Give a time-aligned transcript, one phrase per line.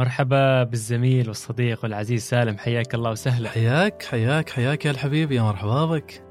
[0.00, 3.48] مرحبا بالزميل والصديق والعزيز سالم حياك الله وسهلا.
[3.48, 6.22] حياك حياك حياك يا الحبيب يا مرحبا بك.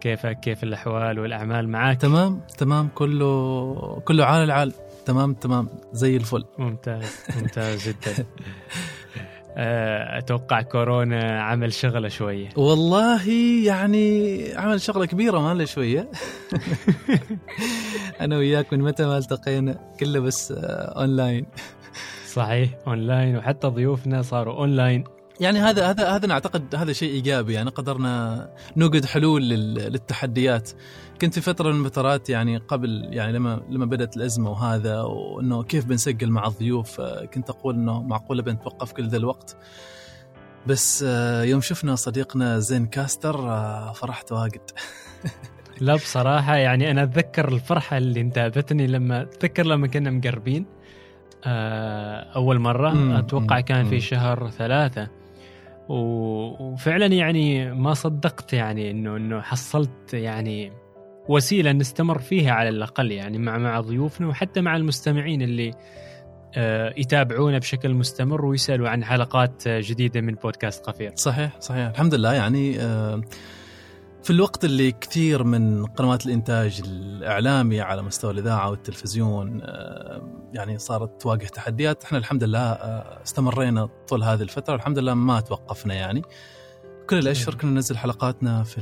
[0.00, 4.72] كيفك؟ كيف الأحوال والأعمال معك تمام تمام كله كله عال العال.
[5.06, 6.44] تمام تمام زي الفل.
[6.58, 8.26] ممتاز ممتاز جدا.
[9.56, 12.48] آه، أتوقع كورونا عمل شغلة شوية.
[12.56, 13.30] والله
[13.66, 16.10] يعني عمل شغلة كبيرة ما له شوية.
[18.20, 21.46] أنا وياك من متى ما التقينا كله بس آه، اونلاين
[22.34, 25.04] صحيح اونلاين وحتى ضيوفنا صاروا اونلاين
[25.40, 30.70] يعني هذا هذا هذا نعتقد هذا شيء إيجابي يعني قدرنا نوجد حلول للتحديات.
[31.20, 35.84] كنت في فترة من الفترات يعني قبل يعني لما لما بدأت الأزمة وهذا وإنه كيف
[35.84, 37.00] بنسجل مع الضيوف
[37.34, 39.56] كنت أقول إنه معقولة بنتوقف كل ذا الوقت.
[40.66, 44.70] بس آه، يوم شفنا صديقنا Zencastr آه، فرحت واجد.
[45.80, 50.66] لا بصراحة يعني أنا أتذكر الفرحة اللي انتابتني لما أتذكر لما كنا مقربين.
[51.46, 53.18] آه، أول مرة.
[53.18, 55.08] أتوقع كان في شهر ثلاثة.
[55.88, 60.72] وفعلا يعني ما صدقت يعني انه إنه حصلت يعني
[61.28, 65.70] وسيلة نستمر فيها على الأقل يعني مع مع ضيوفنا وحتى مع المستمعين اللي
[66.56, 71.12] آه، يتابعونا بشكل مستمر ويسألوا عن حلقات جديدة من بودكاست قفير.
[71.14, 71.88] صحيح صحيح.
[71.88, 73.20] الحمد لله يعني آه،
[74.24, 81.22] في الوقت اللي كثير من قنوات الإنتاج الإعلامي على مستوى الإذاعة والتلفزيون آه، يعني صارت
[81.22, 82.60] تواجه تحديات إحنا الحمد لله
[83.22, 86.22] استمرينا طول هذه الفترة الحمد لله ما توقفنا يعني.
[87.10, 88.80] كل الاشهر كنا ننزل حلقاتنا في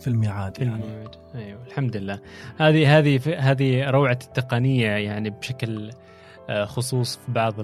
[0.00, 0.84] في الميعاد في يعني.
[0.84, 1.14] الميعاد.
[1.34, 2.20] أيوه الحمد لله.
[2.56, 5.90] هذه هذه هذه روعة التقنية يعني بشكل
[6.48, 7.54] آه، خصوص في بعض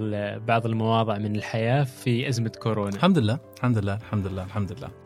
[0.46, 2.96] بعض المواضع من الحياة في أزمة كورونا.
[2.96, 5.01] الحمد لله الحمد لله الحمد لله الحمد لله.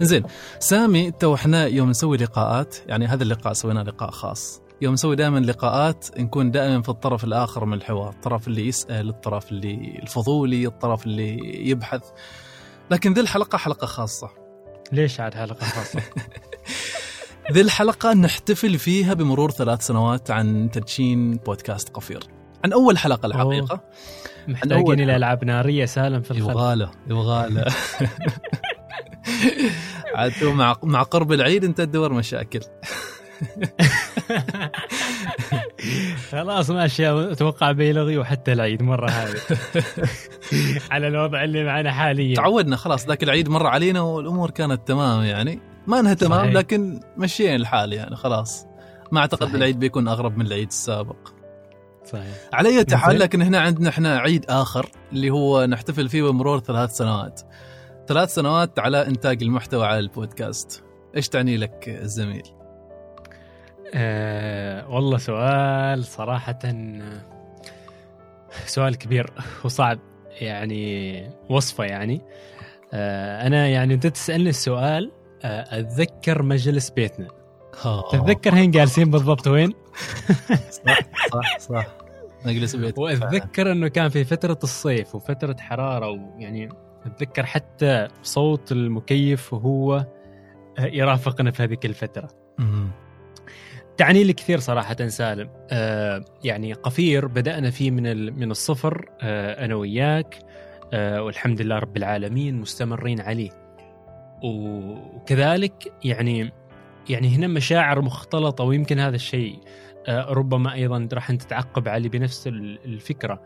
[0.00, 0.22] زين
[0.58, 4.62] سامي تو إحنا يوم نسوي لقاءات يعني هذا اللقاء سوينا لقاء خاص.
[4.82, 9.52] يوم نسوي دائما لقاءات نكون دائما في الطرف الآخر من الحوار الطرف اللي يسأل الطرف
[9.52, 11.38] اللي الفضولي الطرف اللي
[11.70, 12.02] يبحث.
[12.90, 14.30] لكن ذي الحلقة حلقة خاصة.
[14.92, 16.02] ليش عاد حلقة خاصة؟
[17.52, 22.20] ذي الحلقة نحتفل فيها بمرور ثلاث سنوات عن تدشين بودكاست قفير.
[22.64, 23.80] عن أول حلقة الحقيقة.
[24.48, 26.50] محتاجين إلى ألعاب نارية سالم في الخلف.
[26.50, 27.64] يبغاله يبغاله
[30.14, 32.60] عاد مع مع قرب العيد انت تدور مشاكل.
[36.30, 37.32] خلاص ماشي.
[37.32, 39.38] أتوقع بيلغي وحتى العيد مرة هذه.
[40.90, 42.36] على الوضع اللي معنا حاليا.
[42.36, 45.60] تعودنا خلاص ذاك العيد مر علينا والأمور كانت تمام يعني.
[45.86, 46.54] ما انها تمام صحيح.
[46.54, 48.66] لكن مشينا الحال يعني خلاص.
[49.12, 49.54] ما أعتقد صحيح.
[49.54, 51.28] العيد بيكون أغرب من العيد السابق.
[52.04, 52.48] صحيح.
[52.52, 56.96] على اي حال لكن هنا عندنا إحنا عيد آخر اللي هو نحتفل فيه بمرور ثلاث
[56.96, 57.40] سنوات.
[58.08, 60.84] ثلاث سنوات على إنتاج المحتوى على البودكاست.
[61.16, 62.42] إيش تعني لك الزميل؟
[63.94, 66.58] أه والله سؤال صراحة
[68.66, 69.32] سؤال كبير
[69.64, 69.98] وصعب
[70.40, 72.20] يعني وصفة يعني.
[72.92, 75.12] أه أنا يعني أنت تسألني السؤال
[75.44, 77.28] أه أتذكر مجلس بيتنا.
[78.12, 79.72] تتذكر هين جالسين بالضبط وين؟
[80.70, 81.00] صح
[81.32, 81.86] صح صح.
[82.46, 83.04] مجلس بيتنا.
[83.04, 86.68] وأتذكر إنه كان في فترة الصيف وفترة حرارة ويعني
[87.08, 90.06] أتذكر حتى صوت المكيف وهو
[90.78, 92.28] يرافقنا في هذيك الفترة.
[93.96, 95.50] تعني لي كثير صراحة سالم.
[95.70, 100.38] آه يعني قفير بدأنا فيه من من الصفر آه أنا وياك
[100.92, 103.50] آه والحمد لله رب العالمين مستمرين عليه.
[104.44, 106.52] وكذلك يعني
[107.10, 109.58] يعني هنا مشاعر مختلطة ويمكن هذا الشيء
[110.06, 113.42] آه ربما أيضا راح أنت تعقب علي بنفس الفكرة.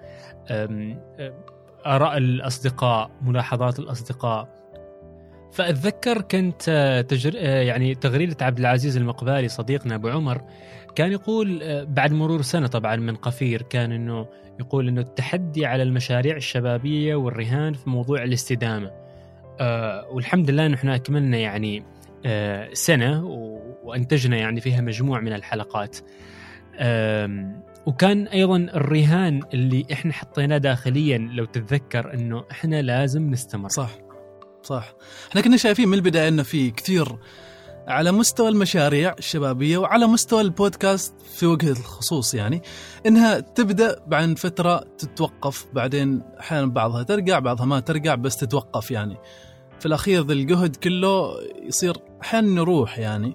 [1.87, 4.63] آراء الأصدقاء ملاحظات الأصدقاء.
[5.53, 7.33] فأتذكر كنت تجر...
[7.37, 10.43] آه، يعني تغريدة عبد العزيز المقبالي صديقنا أبو عمر
[10.95, 14.27] كان يقول آه، بعد مرور سنة طبعا من قفير كان إنه
[14.61, 18.91] يقول إنه التحدي على المشاريع الشبابية والرهان في موضوع الاستدامة.
[19.61, 21.85] آه والحمد لله انه إحنا أكملنا يعني
[22.27, 23.25] آه سنة
[23.83, 25.97] وأنتجنا يعني فيها مجموع من الحلقات.
[26.77, 33.69] آه وكان أيضا الرهان اللي إحنا حطيناه داخليا لو تتذكر إنه إحنا لازم نستمر.
[33.69, 33.91] صح
[34.63, 34.95] صح.
[35.31, 37.19] إحنا كنا شايفين من البداية إنه في كثير
[37.89, 42.63] على مستوى المشاريع الشبابية وعلى مستوى البودكاست في وجه الخصوص يعني
[43.07, 49.17] إنها تبدأ بعد فترة تتوقف بعدين أحيانا بعضها ترجع بعضها ما ترجع بس تتوقف يعني.
[49.81, 53.35] في الأخير ذا الجهد كله يصير أحيانا يروح يعني.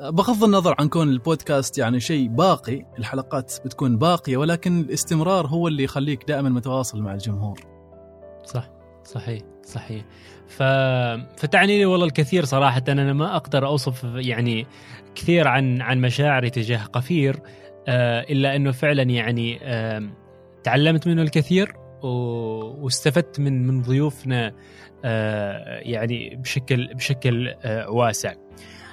[0.00, 5.82] بغض النظر عن كون البودكاست يعني شيء باقي الحلقات بتكون باقية ولكن الاستمرار هو اللي
[5.84, 7.60] يخليك دائما متواصل مع الجمهور.
[8.44, 8.70] صح
[9.04, 10.04] صحيح صحيح.
[10.48, 10.62] ف...
[11.36, 14.66] فتعني لي والله الكثير صراحة أنا ما أقدر أوصف يعني
[15.14, 17.40] كثير عن عن مشاعري تجاه قفير
[17.88, 19.58] آه إلا أنه فعلا يعني
[20.64, 21.72] تعلمت منه الكثير
[22.02, 24.52] و- واستفدت من من ضيوفنا
[25.04, 28.34] آه، يعني بشكل بشكل آه، واسع.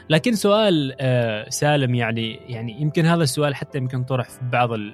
[0.09, 4.93] لكن سؤال آه، سالم يعني يعني يمكن هذا السؤال حتى يمكن طرح في بعض ال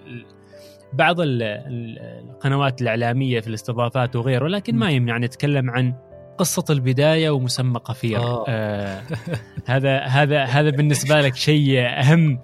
[0.94, 5.94] بعض ال- ال- القنوات الإعلامية في الاستضافات وغيره لكن ما يمنع نتكلم عن
[6.38, 8.19] قصة البداية ومسمى قفير.
[8.19, 8.45] آه.
[8.47, 9.01] آه
[9.65, 12.41] هذا هذا هذا بالنسبة لك شيء أهم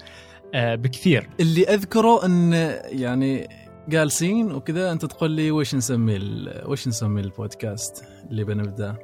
[0.54, 1.30] آه بكثير.
[1.40, 2.54] اللي أذكره إن
[2.86, 3.48] يعني
[3.90, 6.20] جالسين وكذا أنت تقول لي وش نسمي
[6.66, 8.96] وش نسمي البودكاست اللي بنبدأ؟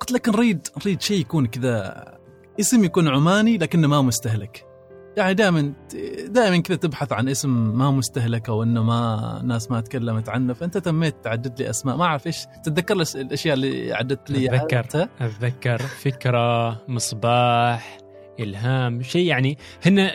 [0.00, 2.04] قلت لك نريد نريد شيء يكون كذا
[2.60, 4.66] اسم يكون عماني لكنه ما مستهلك
[5.16, 5.72] يعني دائما
[6.26, 10.78] دائما كذا تبحث عن اسم ما مستهلك أو إنه ما ناس ما تكلمت عنه فأنت
[10.78, 14.38] تميت تعدد لي أسماء ما أعرف إيش تتذكر الأشياء اللي عددت لي.
[14.80, 17.98] أنت؟ أتذكر فكرة مصباح
[18.40, 20.10] إلهام شيء يعني هن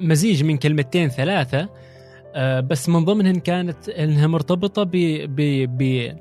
[0.00, 1.68] مزيج من كلمتين ثلاثة
[2.34, 4.90] آه، بس من ضمنهن كانت إنها مرتبطة ب
[5.26, 5.40] ب
[5.78, 6.12] ب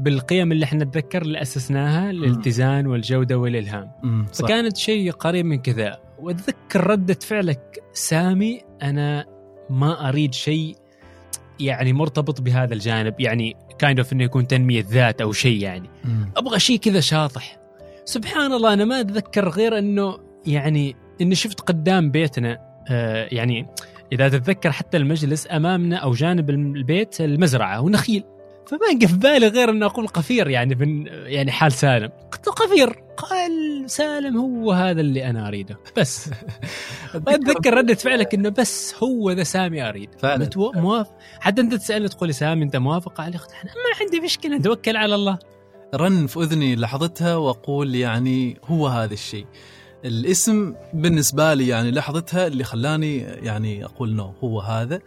[0.00, 3.90] بالقيم اللي إحنا نتذكر اللي أسسناها الالتزام والجودة والإلهام.
[4.32, 4.44] صح.
[4.44, 5.98] فكانت شيء قريب من كذا.
[6.18, 9.26] وأتذكر ردة فعلك سامي أنا
[9.70, 10.76] ما أريد شيء
[11.60, 15.90] يعني مرتبط بهذا الجانب يعني kind of إنه يكون تنمية ذات أو شيء يعني.
[16.04, 16.30] أمم.
[16.36, 17.58] أبغى شيء كذا شاطح.
[18.04, 22.58] سبحان الله أنا ما أتذكر غير إنه يعني إني شفت قدام بيتنا
[22.88, 23.66] آه يعني
[24.12, 28.24] إذا تتذكر حتى المجلس أمامنا أو جانب البيت المزرعة ونخيل.
[28.70, 32.10] فما جاء في بالي غير إنه أقول قفير يعني بن يعني حال سالم.
[32.32, 33.02] قلت له قفير.
[33.16, 35.78] قال سالم هو هذا اللي أنا أريده.
[35.96, 36.30] بس.
[37.14, 40.10] أتذكر ردة فعلك إنه بس هو ذا سامي أريد.
[40.18, 40.50] فعلا.
[40.56, 41.12] موافق.
[41.40, 44.56] حتى أنت تسألني تقول سامي أنت موافق؟ عليه قلت أنا ما عندي مشكلة.
[44.56, 45.38] نتوكل على الله.
[45.94, 49.46] رن في أذني لحظتها وأقول يعني هو هذا الشيء.
[50.04, 55.00] الاسم بالنسبة لي يعني لحظتها اللي خلاني يعني أقول إنه هو هذا.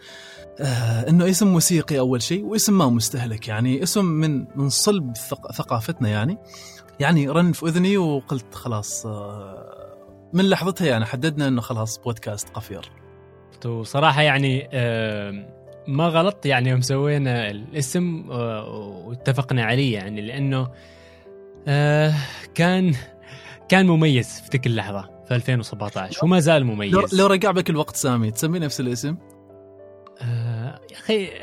[0.62, 3.84] آه إنه اسم موسيقي أول شيء واسم ما مستهلك يعني.
[3.84, 6.38] اسم من من صلب ثق- ثقافتنا يعني.
[7.00, 9.74] يعني رن في أذني وقلت خلاص آه
[10.34, 12.92] من لحظتها يعني حددنا إنه خلاص بودكاست قفير.
[13.66, 14.68] وصراحه يعني
[15.88, 18.66] ما غلط يعني يوم سوينا الاسم آه،
[19.08, 20.68] واتفقنا عليه يعني لأنه
[21.68, 22.14] آه،
[22.56, 22.94] كان
[23.70, 27.16] كان مميز في تلك اللحظة في 2017 وما زال مميز.
[27.16, 29.18] لو رجع بك الوقت سامي تسمي نفس الاسم؟
[30.94, 31.30] يا أخي.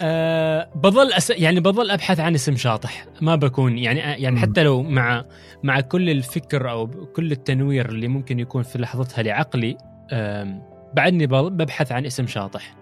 [0.00, 1.30] آه بظل أس...
[1.30, 3.06] يعني بظل أبحث عن اسم شاطح.
[3.20, 4.42] ما بكون يعني يعني مم.
[4.42, 5.24] حتى لو مع
[5.62, 9.76] مع كل الفكر أو كل التنوير اللي ممكن يكون في لحظتها لعقلي
[10.12, 10.62] آم،
[10.94, 12.76] بعدني ببحث عن اسم شاطح.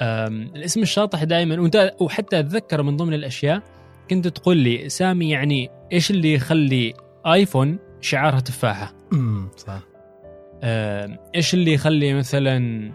[0.00, 3.62] آم، الاسم الشاطح دائما وأنت وحتى أتذكر من ضمن الأشياء
[4.10, 6.94] كنت تقول لي سامي يعني إيش اللي يخلي
[7.26, 9.80] آيفون شعارها تفاحة؟ امم صح.
[10.62, 12.90] آه، إيش اللي يخلي مثلا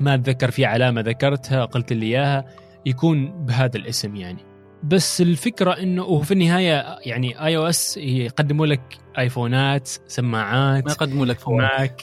[0.00, 2.44] ما أتذكر في علامة ذكرتها قلت لي إياها
[2.86, 4.50] يكون بهذا الاسم يعني.
[4.82, 12.02] بس الفكرة إنه وفي النهاية يعني iOS يقدموا لك آيفونات سماعات ما يقدموا لك Mac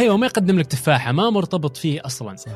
[0.00, 2.36] أيوه ما يقدم لك تفاحة ما مرتبط فيه أصلا.
[2.36, 2.52] صح.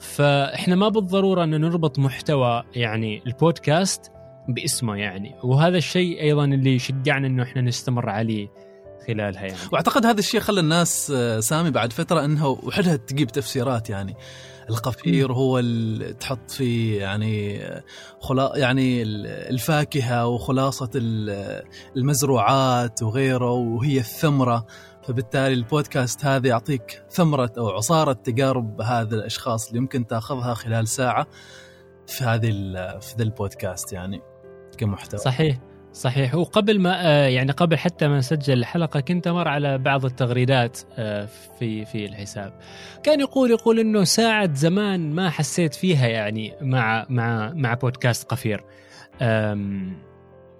[0.00, 4.12] فإحنا ما بالضرورة ان نربط محتوى يعني البودكاست
[4.48, 5.34] باسمه يعني.
[5.44, 8.48] وهذا الشيء أيضا اللي شجعنا إنه إحنا نستمر عليه.
[9.06, 9.58] خلالها يعني.
[9.72, 14.16] وأعتقد هذا الشيء خلى الناس آه، سامي بعد فترة إنها وحدها تجيب تفسيرات يعني.
[14.70, 17.84] القفير هو ال- تحط فيه يعني آه،
[18.20, 21.62] خلا يعني ال- الفاكهة وخلاصة ال-
[21.96, 24.66] المزروعات وغيره وهي الثمرة.
[25.08, 31.26] فبالتالي البودكاست هذا يعطيك ثمرة أو عصارة تجارب هذا الأشخاص اللي يمكن تأخذها خلال ساعة
[32.06, 32.50] في هذه
[33.00, 34.20] في ذا البودكاست يعني
[34.78, 35.20] كمحتوى.
[35.20, 35.58] صحيح.
[35.92, 36.34] صحيح.
[36.34, 41.28] وقبل ما آه، يعني قبل حتى ما نسجل الحلقة كنت أمر على بعض التغريدات آه،
[41.58, 42.52] في في الحساب.
[43.02, 48.64] كان يقول يقول إنه ساعة زمان ما حسيت فيها يعني مع مع مع بودكاست قفير.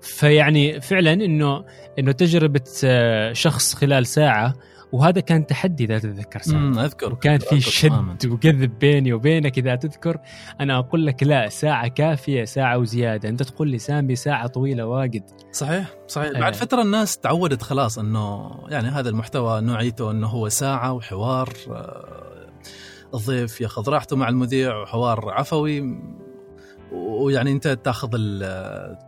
[0.03, 1.65] فيعني فعلا إنه
[1.99, 4.55] إنه تجربة آه، شخص خلال ساعة
[4.93, 7.13] وهذا كان تحدي إذا تتذكر امم أذكر.
[7.13, 7.61] وكان في.
[7.61, 10.19] شد وكذب بيني وبينك إذا تذكر.
[10.61, 13.29] أنا أقول لك لا ساعة كافية ساعة وزيادة.
[13.29, 15.23] أنت تقول لي سامي ساعة طويلة واجد.
[15.53, 16.37] صحيح صحيح.
[16.37, 16.41] آه.
[16.41, 22.51] بعد فترة الناس تعودت خلاص إنه يعني هذا المحتوى نوعيته إنه هو ساعة وحوار آه،
[23.15, 26.01] الضيف ياخذ راحته مع المذيع وحوار عفوي.
[26.93, 28.11] ويعني انت تاخذ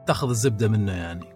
[0.07, 1.27] تاخذ الزبدة منه يعني.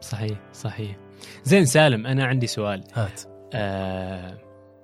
[0.00, 0.96] صحيح صحيح.
[1.44, 2.84] زين سالم أنا عندي سؤال.
[2.94, 3.20] هات.
[3.52, 4.38] آه،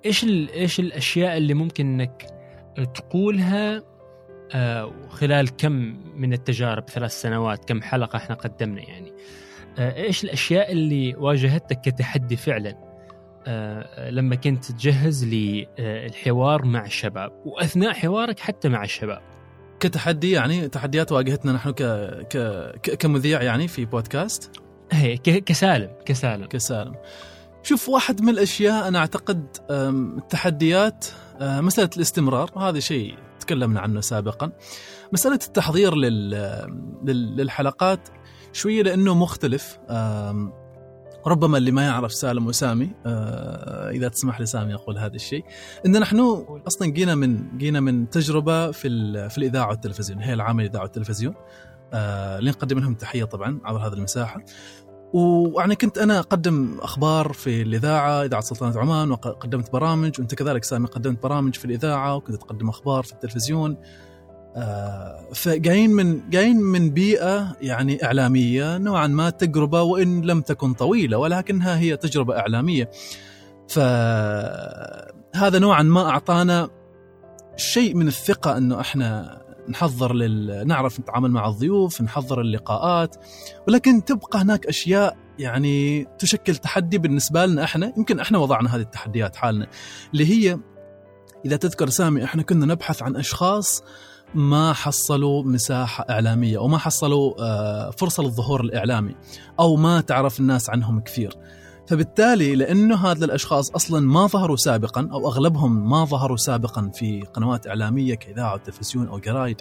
[0.06, 2.26] إيش إيش الأشياء اللي ممكن إنك
[2.94, 3.82] تقولها
[4.54, 5.72] آه، خلال كم
[6.16, 9.12] من التجارب ثلاث سنوات كم حلقة إحنا قدمنا يعني؟
[9.78, 12.88] آه، إيش الأشياء اللي واجهتك كتحدي فعلا؟
[13.46, 19.22] آه، لما كنت تجهز للحوار مع الشباب وأثناء حوارك حتى مع الشباب.
[19.80, 21.82] كتحدي يعني تحديات واجهتنا نحن ك...
[22.30, 22.96] ك...
[22.98, 24.50] كمذيع يعني في بودكاست.
[24.92, 26.46] هي ك- كسالم كسالم.
[26.46, 26.94] كسالم.
[27.62, 31.06] شوف واحد من الأشياء أنا أعتقد التحديات
[31.40, 34.52] أه، مسألة الاستمرار وهذا شيء تكلمنا عنه سابقا.
[35.12, 36.30] مسألة التحضير لل...
[37.04, 37.36] لل...
[37.36, 38.08] للحلقات
[38.52, 39.78] شوية لأنه مختلف
[41.28, 45.44] ربما اللي ما يعرف سالم وسامي أه، إذا تسمح لي سامي أقول هذا الشيء.
[45.86, 46.20] إن نحن
[46.66, 48.88] أصلا جينا من جينا من تجربة في.
[49.28, 51.34] في الإذاعة والتلفزيون هي العامل الاذاعه والتلفزيون.
[51.94, 54.44] اللي نقدم لهم تحية طبعا عبر هذه المساحة.
[55.12, 60.86] ويعني كنت أنا أقدم أخبار في الإذاعة إذاعة سلطنة عمان وقدمت برامج وأنت كذلك سامي
[60.86, 63.72] قدمت برامج في الإذاعة وكنت تقدم أخبار في التلفزيون.
[63.72, 64.17] آه،
[65.34, 71.78] فجايين من جايين من بيئة يعني إعلامية نوعا ما تجربة وإن لم تكن طويلة ولكنها
[71.78, 72.90] هي تجربة إعلامية.
[73.68, 76.68] فهذا نوعا ما أعطانا
[77.56, 79.38] شيء من الثقة إنه إحنا
[79.68, 80.66] نحضر لل...
[80.66, 83.16] نعرف نتعامل مع الضيوف نحضر اللقاءات.
[83.68, 87.92] ولكن تبقى هناك أشياء يعني تشكل تحدي بالنسبة لنا إحنا.
[87.96, 89.66] يمكن إحنا وضعنا هذه التحديات حالنا
[90.12, 90.58] اللي هي
[91.44, 93.82] إذا تذكر سامي إحنا كنا نبحث عن أشخاص
[94.34, 99.14] ما حصلوا مساحة إعلامية أو ما حصلوا آه، فرصة للظهور الإعلامي
[99.60, 101.36] أو ما تعرف الناس عنهم كثير.
[101.86, 107.66] فبالتالي لأنه هذا الأشخاص أصلا ما ظهروا سابقا أو أغلبهم ما ظهروا سابقا في قنوات
[107.66, 109.56] إعلامية كإذاعة وتلفزيون أو جرايد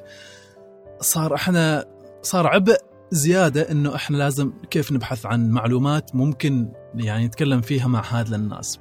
[1.01, 1.85] صار إحنا
[2.21, 2.77] صار عبء
[3.11, 8.79] زيادة إنه إحنا لازم كيف نبحث عن معلومات ممكن يعني نتكلم فيها مع هذا الناس.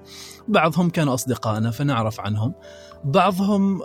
[0.48, 2.54] بعضهم كانوا أصدقائنا فنعرف عنهم.
[3.04, 3.82] بعضهم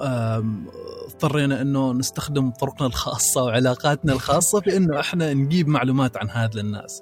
[1.24, 7.01] اضطرينا انه نستخدم طرقنا الخاصة وعلاقاتنا الخاصة في انه إحنا نجيب معلومات عن هذا الناس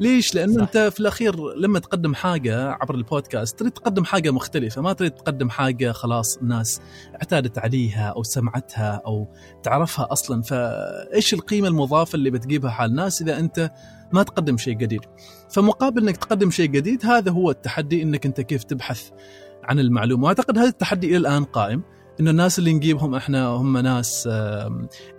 [0.00, 0.60] ليش؟ لأنه صح.
[0.60, 5.50] انت في الأخير لما تقدم حاجة عبر البودكاست تريد تقدم حاجة مختلفة، ما تريد تقدم
[5.50, 6.80] حاجة خلاص الناس
[7.14, 9.28] اعتادت عليها أو سمعتها أو
[9.62, 13.70] تعرفها أصلا، فإيش القيمة المضافة اللي بتجيبها حال الناس إذا أنت
[14.12, 15.00] ما تقدم شيء جديد.
[15.50, 19.10] فمقابل إنك تقدم شيء جديد هذا هو التحدي إنك أنت كيف تبحث
[19.64, 21.82] عن المعلومة، وأعتقد هذا التحدي إلى الآن قائم.
[22.20, 24.28] انه الناس اللي نجيبهم إحنا هم ناس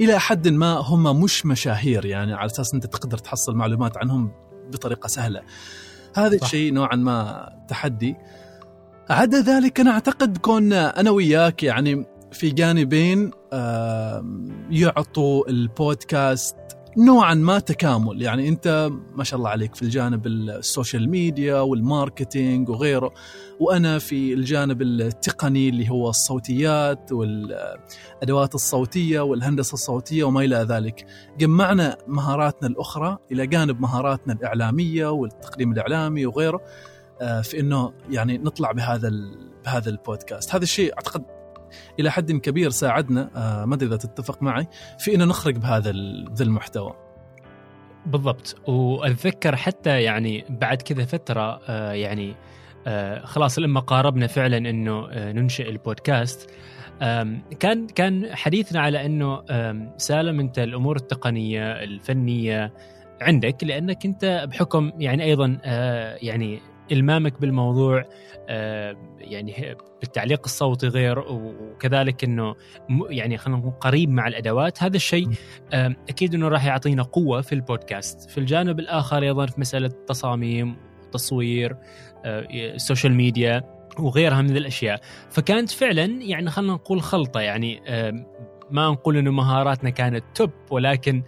[0.02, 4.32] إلى حد ما هم مش مشاهير يعني على أساس أنت تقدر تحصل معلومات عنهم
[4.74, 5.42] بطريقة سهلة.
[6.16, 6.36] هذا.
[6.36, 8.16] الشيء نوعا ما تحدي.
[9.10, 13.32] عدا ذلك أنا أعتقد كنا أنا وياك يعني في جانبين
[14.70, 16.56] يعطوا البودكاست
[16.98, 18.22] نوعا ما تكامل.
[18.22, 23.14] يعني أنت ما شاء الله عليك في الجانب ال social media وال marketing وغيره.
[23.60, 31.06] وأنا في الجانب التقني اللي هو الصوتيات والأدوات الصوتية والهندسة الصوتية وما إلى ذلك.
[31.38, 36.62] جمعنا مهاراتنا الأخرى إلى جانب مهاراتنا الإعلامية والتقديم الإعلامي وغيره
[37.22, 39.12] آه، في إنه يعني نطلع بهذا
[39.66, 40.56] بهذا البودكاست.
[40.56, 41.41] هذا الشيء أعتقد
[42.00, 43.30] إلى حد كبير ساعدنا.
[43.36, 44.68] آه، ما أدري إذا تتفق معي.
[45.00, 45.92] في إنه نخرج بهذا
[46.34, 46.94] ذا المحتوى.
[48.06, 48.70] بالضبط.
[48.70, 52.36] وأتذكر حتى يعني بعد كذا فترة آه، يعني
[52.88, 56.50] آه، خلاص لما قاربنا فعلا إنه ننشئ البودكاست
[57.60, 59.42] كان كان حديثنا على إنه
[59.98, 62.74] سالم أنت الأمور التقنية الفنية
[63.22, 65.58] عندك لأنك أنت بحكم يعني أيضا
[66.22, 66.60] يعني
[66.92, 68.06] إلمامك بالموضوع
[68.50, 72.56] آه، يعني بالتعليق الصوتي غير وكذلك إنه
[73.10, 74.84] يعني خلينا نقول قريب مع الأدوات.
[74.84, 75.28] هذا الشيء
[76.10, 78.30] أكيد إنه راح يعطينا قوة في البودكاست.
[78.30, 80.76] في الجانب الآخر أيضا في مسألة تصاميم
[81.12, 81.78] تصوير
[82.26, 83.64] آه، ال social media
[84.00, 85.02] وغيرها من الأشياء.
[85.30, 87.82] فكانت فعلا يعني خلينا نقول خلطة يعني
[88.72, 91.24] ما نقول إنه مهاراتنا كانت top ولكن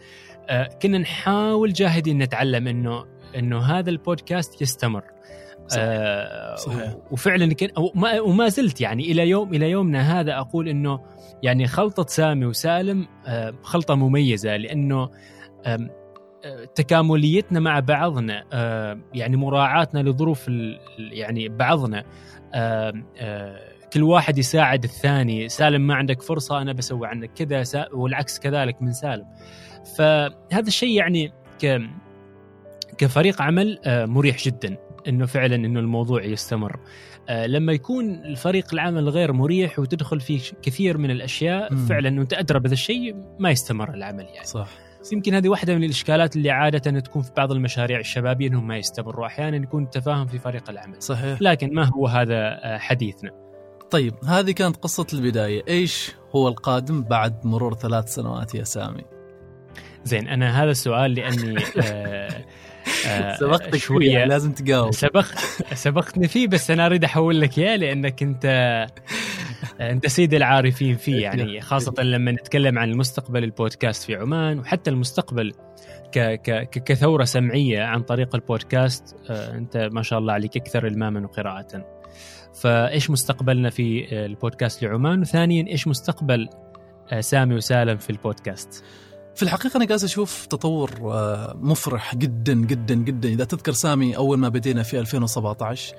[0.50, 5.03] آه، كنا نحاول جاهدين نتعلم إنه إنه هذا البودكاست يستمر
[5.67, 5.83] صحيح.
[5.87, 6.95] آه، صحيح.
[7.11, 10.99] وفعلا كان وما, وما زلت يعني إلى يوم إلى يومنا هذا أقول إنه
[11.43, 15.09] يعني خلطة سامي وسالم آه، خلطة مميزة لأنه
[15.65, 15.79] آه،
[16.75, 20.51] تكامليتنا مع بعضنا آه، يعني مراعاتنا لظروف
[20.97, 22.03] يعني بعضنا
[22.55, 23.59] آم، آه،
[23.93, 27.63] كل واحد يساعد الثاني سالم ما عندك فرصة أنا بسوي عنك كذا
[27.93, 29.25] والعكس كذلك من سالم
[29.97, 31.81] فهذا الشيء يعني ك
[32.97, 36.79] كفريق عمل آه، مريح جدا إنه فعلا إنه الموضوع يستمر.
[37.29, 41.85] آه، لما يكون الفريق العمل غير مريح وتدخل فيه كثير من الأشياء مم.
[41.85, 44.45] فعلا وانت أدرى بهذا الشيء ما يستمر العمل يعني.
[44.45, 44.67] صح.
[45.01, 48.77] بس يمكن هذه واحدة من الإشكالات اللي عادة تكون في بعض المشاريع الشبابية إنهم ما
[48.77, 49.25] يستمروا.
[49.25, 51.01] أحيانا يكون تفاهم في فريق العمل.
[51.01, 51.41] صحيح.
[51.41, 53.31] لكن ما هو هذا آه، حديثنا؟
[53.91, 55.63] طيب هذه كانت قصة البداية.
[55.67, 59.03] إيش هو القادم بعد مرور ثلاث سنوات يا سامي؟
[60.03, 62.45] زين أنا هذا السؤال لأني آه، آه،
[63.39, 64.11] سبقتك فيه شوية.
[64.11, 65.37] يعني لازم تجاوب سبقت
[65.73, 68.45] سبقتني فيه بس أنا أريد أحول لك إياه لأنك انت
[69.81, 75.53] أنت سيد العارفين فيه يعني خاصة لما نتكلم عن المستقبل البودكاست في عمان وحتى المستقبل
[76.13, 81.25] ك ك كثورة سمعية عن طريق البودكاست آه، أنت ما شاء الله عليك أكثر إلماما
[81.25, 81.85] وقراءة.
[82.61, 86.49] فإيش مستقبلنا في البودكاست لعمان؟ وثانيا إيش مستقبل
[87.11, 88.83] آه، سامي وسالم في البودكاست؟
[89.35, 93.29] في الحقيقة أنا قاعد أشوف تطور آه، مفرح جدا جدا جدا.
[93.29, 95.95] إذا تذكر سامي أول ما بدينا في 2017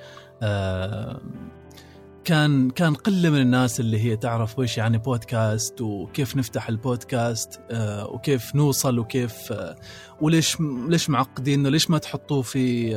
[2.25, 8.07] كان كان قلة من الناس اللي هي تعرف وش يعني بودكاست وكيف نفتح البودكاست آه،
[8.07, 9.77] وكيف نوصل وكيف آه،
[10.21, 10.57] وليش
[10.89, 12.95] ليش معقدين وليش ما تحطوه في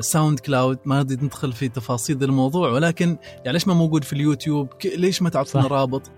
[0.00, 0.78] SoundCloud.
[0.84, 5.30] ما نريد ندخل في تفاصيل الموضوع ولكن يعني ليش ما موجود في اليوتيوب؟ ليش ما
[5.30, 6.10] تعطينا رابط؟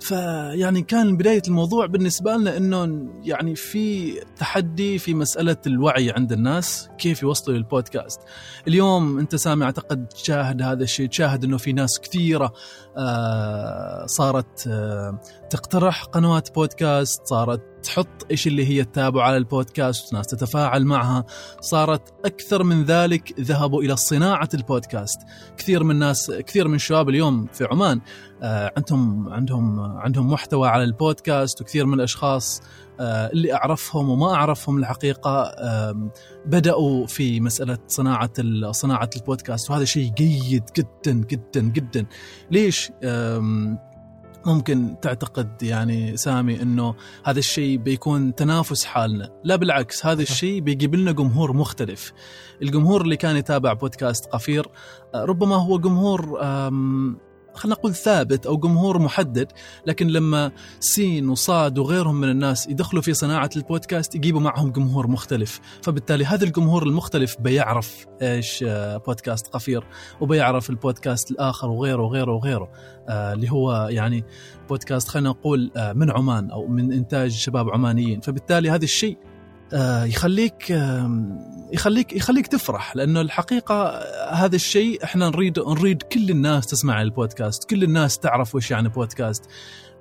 [0.00, 6.88] فيعني كان بداية الموضوع بالنسبة لنا إنه يعني في تحدي في مسألة الوعي عند الناس
[6.98, 8.20] كيف يوصلوا للبودكاست.
[8.68, 12.52] اليوم أنت سامع أعتقد تشاهد هذا الشيء، تشاهد إنه في ناس كثيرة
[12.96, 20.26] آه صارت آه تقترح قنوات بودكاست، صارت تحط إيش اللي هي تتابع على البودكاست ناس
[20.26, 21.24] تتفاعل معها
[21.60, 25.20] صارت أكثر من ذلك ذهبوا إلى صناعة البودكاست
[25.56, 28.00] كثير من الناس كثير من الشباب اليوم في عمان
[28.42, 32.62] عندهم عندهم عندهم محتوى على البودكاست وكثير من الأشخاص
[33.00, 35.54] آه، اللي أعرفهم وما أعرفهم الحقيقة
[36.46, 38.30] بدأوا في مسألة صناعة
[38.70, 39.70] صناعة البودكاست.
[39.70, 42.06] وهذا شيء جيد جدا جدا جدا.
[42.50, 42.92] ليش؟
[44.46, 46.94] ممكن تعتقد يعني سامي إنه
[47.24, 49.30] هذا الشيء بيكون تنافس حالنا.
[49.44, 52.12] لا بالعكس هذا الشيء بيجيب لنا جمهور مختلف.
[52.62, 54.66] الجمهور اللي كان يتابع بودكاست قفير
[55.14, 56.38] آه، ربما هو جمهور
[57.54, 59.52] خلينا نقول ثابت أو جمهور محدد
[59.86, 65.60] لكن لما سين وصاد وغيرهم من الناس يدخلوا في صناعة البودكاست يجيبوا معهم جمهور مختلف
[65.82, 69.84] فبالتالي هذا الجمهور المختلف بيعرف إيش آه، بودكاست قفير
[70.20, 72.70] وبيعرف البودكاست الآخر وغيره وغيره وغيره
[73.08, 74.24] آه اللي هو يعني
[74.68, 79.18] بودكاست خلينا نقول آه من عمان أو من إنتاج شباب عمانيين فبالتالي هذا الشيء
[80.04, 80.70] يخليك
[81.72, 83.88] يخليك يخليك تفرح لأنه الحقيقة
[84.32, 89.44] هذا الشيء إحنا نريد نريد كل الناس تسمع البودكاست، كل الناس تعرف وش يعني بودكاست.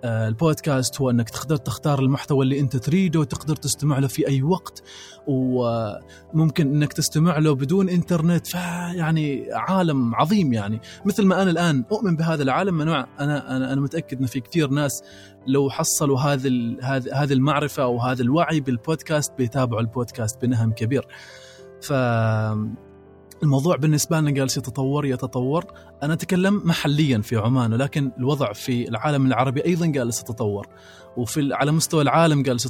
[0.04, 4.44] آه، البودكاست هو أنك تقدر تختار المحتوى اللي أنت تريده وتقدر تستمع له في أي
[4.44, 4.84] وقت
[5.28, 10.82] وممكن أنك تستمع له بدون إنترنت فيعني عالم عظيم يعني.
[11.06, 15.04] مثل ما أنا الآن أؤمن بهذا العالم أنا أنا أنا متأكد إن في كثير ناس
[15.48, 16.78] لو حصلوا هذه
[17.14, 21.08] هذه المعرفة أو هذا الوعي بالبودكاست بيتابعوا البودكاست بنهم كبير.
[21.82, 21.94] ف
[23.44, 25.66] الموضوع بالنسبة لنا جالس يتطور يتطور.
[26.04, 30.68] أنا أتكلم محليا في عمان ولكن الوضع في العالم العربي أيضا جالس يتطور.
[31.18, 32.66] وفي على مستوى العالم جالس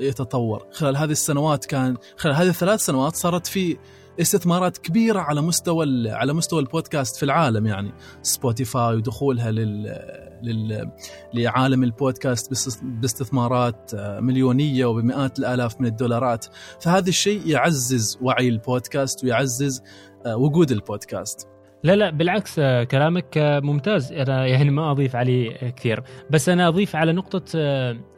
[0.00, 0.66] يتطور.
[0.72, 3.76] خلال هذه السنوات كان خلال هذه الثلاث سنوات صارت في
[4.20, 7.92] استثمارات كبيرة على مستوى على مستوى البودكاست في العالم يعني.
[8.22, 9.98] سبوتيفاي ودخولها لل,
[10.42, 10.90] لل
[11.34, 16.46] لعالم البودكاست باستثمارات آه، مليونية وبمئات الآلاف من الدولارات.
[16.80, 19.82] فهذا الشيء يعزز وعي البودكاست ويعزز
[20.26, 21.48] وجود البودكاست.
[21.82, 24.12] لا لا بالعكس آه، كلامك ممتاز.
[24.12, 26.02] أنا يعني ما أضيف عليه كثير.
[26.30, 27.44] بس أنا أضيف على نقطة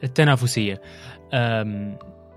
[0.04, 0.80] التنافسية.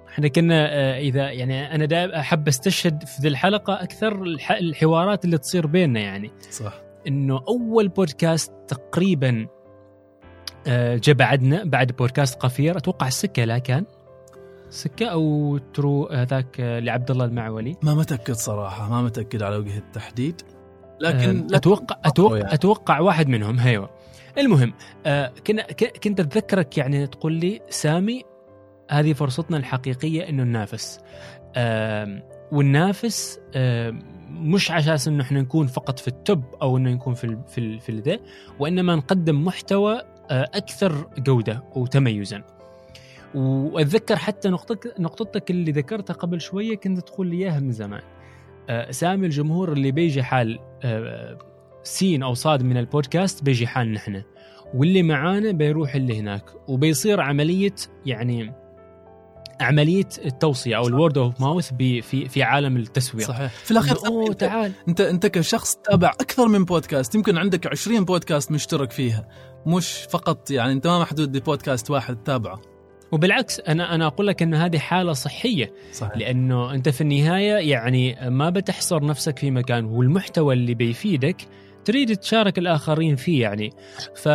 [0.09, 5.37] إحنا كنا آه، إذا يعني أنا دائما أحب أستشهد في ذي الحلقة أكثر الحوارات اللي
[5.37, 6.31] تصير بيننا يعني.
[6.51, 6.73] صح.
[7.07, 9.47] إنه أول بودكاست تقريبا
[10.67, 13.85] آه، جاء بعدنا بعد بودكاست قفير أتوقع السكة لا كان.
[14.69, 19.77] سكة أو ترو هذاك آه، لعبد الله المعولي ما متأكد صراحة ما متأكد على وجه
[19.77, 20.41] التحديد
[21.01, 22.53] لكن أتوقع أتوقع يعني.
[22.53, 23.89] أتوقع واحد منهم أيوه
[24.37, 24.73] المهم
[25.47, 25.63] كنا
[26.03, 28.23] كنت أتذكرك يعني تقول لي سامي
[28.91, 30.99] هذه فرصتنا الحقيقية إنه ننافس
[32.51, 33.39] وننافس
[34.29, 37.39] مش على أساس إنه إحنا نكون فقط في ال top أو إنه نكون في ال
[37.47, 38.19] في ال في ذا
[38.59, 40.01] وإنما نقدم محتوى
[40.31, 42.58] أكثر جودة وتميزا.
[43.35, 48.01] وأتذكر حتى نقطتك نقطتك اللي ذكرتها قبل شوية كنت تقول لي إياها من زمان.
[48.89, 50.59] سامي الجمهور اللي بيجي حال
[51.83, 54.23] سين أو صاد من البودكاست بيجي حال نحن
[54.73, 58.53] واللي معانا بيروح اللي هناك وبيصير عملية يعني
[59.61, 63.27] عملية التوصية أو ال word of mouth في في عالم التسويق.
[63.27, 63.51] صحيح.
[63.51, 64.71] في الأخير أوه تعال.
[64.87, 69.27] انت أنت كشخص تتابع أكثر من بودكاست يمكن عندك 20 بودكاست مشترك فيها
[69.65, 72.61] مش فقط يعني أنت ما محدود ببودكاست واحد تتابعه
[73.11, 75.73] وبالعكس أنا أنا أقول لك إن هذه حالة صحية.
[75.91, 76.17] صحيح.
[76.17, 81.41] لأنه أنت في النهاية يعني ما بتحصر نفسك في مكان والمحتوى اللي بيفيدك
[81.85, 83.69] تريد تشارك الآخرين فيه يعني.
[84.15, 84.29] ف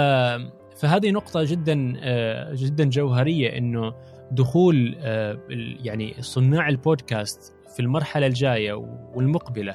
[0.76, 3.94] فهذه نقطة جدا آه، جدا جوهرية إنه
[4.30, 5.38] دخول آه،
[5.84, 8.72] يعني صناع البودكاست في المرحلة الجاية
[9.14, 9.74] والمقبلة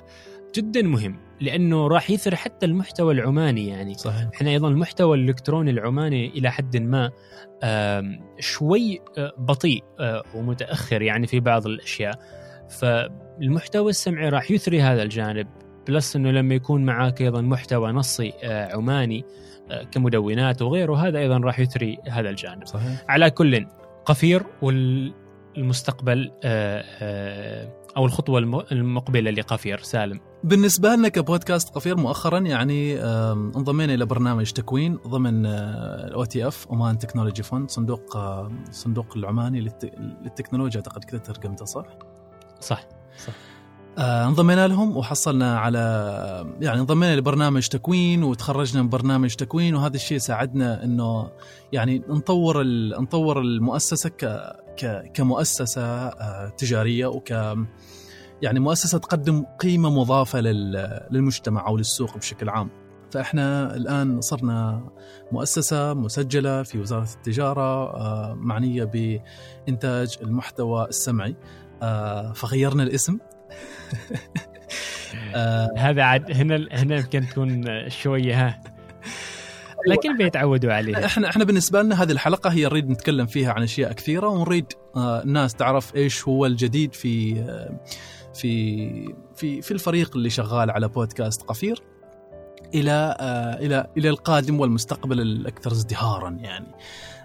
[0.55, 1.28] جدا مهم.
[1.41, 3.93] لأنه راح يثري حتى المحتوى العماني يعني.
[3.93, 4.27] صحيح.
[4.35, 7.11] إحنا أيضا المحتوى الإلكتروني العماني إلى حد ما
[8.39, 12.19] شوي آه، بطيء آه، ومتأخر يعني في بعض الأشياء.
[12.69, 15.47] فالمحتوى السمعي راح يثري هذا الجانب
[15.87, 19.23] plus إنه لما يكون معاك أيضا محتوى نصي آه، عماني
[19.91, 22.65] كمدونات وغيره هذا أيضا راح يثري هذا الجانب.
[22.67, 23.05] صحيح.
[23.09, 23.65] على كل
[24.05, 26.31] قفير والمستقبل
[27.97, 30.19] أو الخطوة الم- المقبلة لقفير سالم.
[30.43, 37.43] بالنسبة لنا كبودكاست قفير مؤخرا يعني انضمينا إلى برنامج تكوين ضمن ال OTF Oman Technology
[37.43, 41.85] Fund صندوق آه، صندوق العماني للت- للتكنولوجيا أعتقد كذا ترجمته صح؟
[42.61, 42.83] صح
[43.97, 45.79] آه، انضمينا لهم وحصلنا على
[46.61, 51.29] يعني انضمينا لبرنامج تكوين وتخرجنا من برنامج تكوين وهذا الشيء ساعدنا إنه
[51.73, 52.63] يعني نطور
[53.01, 54.25] نطور المؤسسة ك
[54.81, 57.33] ك كمؤسسة آه، تجارية وك
[58.41, 62.69] يعني مؤسسة تقدم قيمة مضافة لل- للمجتمع أو للسوق بشكل عام.
[63.11, 64.89] فإحنا الآن صرنا
[65.31, 71.35] مؤسسة مسجلة في وزارة التجارة آه، معنية بإنتاج المحتوى السمعي
[71.83, 73.17] آه، فغيرنا الاسم.
[75.35, 78.61] آه، هذا عاد هنا هنا يمكن تكون شوية ها.
[79.87, 81.05] لكن بيتعودوا عليها.
[81.05, 84.65] إحنا إحنا بالنسبة لنا هذه الحلقة هي نريد نتكلم فيها عن أشياء كثيرة ونريد
[84.97, 87.35] الناس تعرف إيش هو الجديد في
[88.41, 91.83] في في في الفريق اللي شغال على بودكاست قفير
[92.73, 96.67] إلى آه، إلى إلى القادم والمستقبل الأكثر ازدهارا يعني.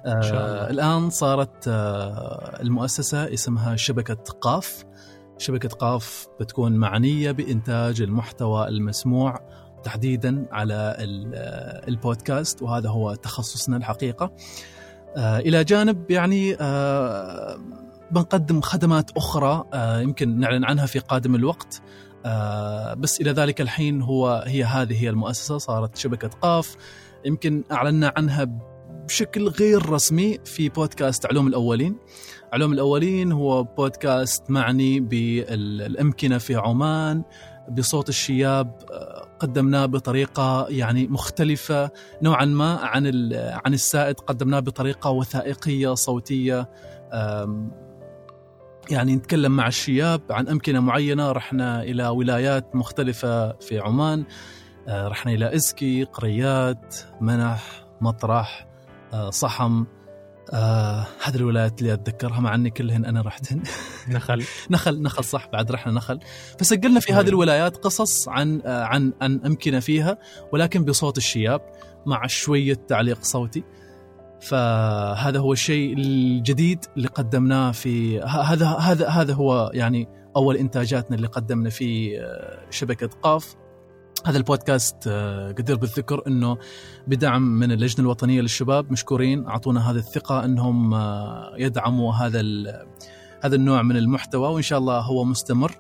[0.07, 0.67] إن شاء الله.
[0.67, 4.85] آه الآن صارت آه المؤسسة اسمها شبكة قاف.
[5.39, 9.41] شبكة قاف بتكون معنية بإنتاج المحتوى المسموع
[9.85, 14.33] تحديدا على ال- البودكاست وهذا هو تخصصنا الحقيقة.
[15.17, 16.57] إلى جانب يعني
[18.11, 21.83] بنقدم خدمات أخرى آه يمكن نعلن عنها في قادم الوقت.
[22.27, 26.77] آه بس إلى ذلك الحين هو هي هذه هي المؤسسة صارت شبكة قاف.
[27.25, 28.47] يمكن أعلنا عنها
[29.07, 31.97] بشكل غير رسمي في بودكاست علوم الأولين.
[32.53, 37.23] علوم الأولين هو بودكاست معني بالأمكنة في عمان
[37.71, 41.91] بصوت الشياب آه، قدمناه بطريقة يعني مختلفة
[42.23, 46.71] نوعا ما عن عن السائد قدمناه بطريقة وثائقية صوتية.
[47.13, 47.84] آم،
[48.91, 51.33] يعني نتكلم مع الشياب عن أمكنة معينة.
[51.33, 54.25] رحنا إلى ولايات مختلفة في عمان.
[54.89, 58.67] آه، رحنا إلى ازكي قريات منح مطرح
[59.13, 59.85] آه، صحم.
[60.53, 63.63] آه هذه الولايات اللي أتذكرها مع إني كلهن أنا رحتهن
[64.09, 64.45] نخل.
[64.71, 66.21] نخل نخل صح بعد رحنا نخل.
[66.59, 70.19] فسجلنا في هذه الولايات قصص عن آه، عن عن أمكنة فيها
[70.53, 71.61] ولكن بصوت الشياب
[72.07, 73.65] مع شوية تعليق صوتي.
[74.45, 81.27] فهذا هو الشيء الجديد اللي قدمناه في هذا هذا هذا هو يعني أول إنتاجاتنا اللي
[81.27, 83.55] قدمنا في آه، شبكة قاف.
[84.27, 86.59] هذا البودكاست آه، قدر بالذكر إنه
[87.07, 92.41] بدعم من اللجنة الوطنية للشباب مشكورين أعطونا هذه الثقة إنهم آه، يدعموا هذا
[93.43, 95.73] هذا النوع من المحتوى وإن شاء الله هو مستمر.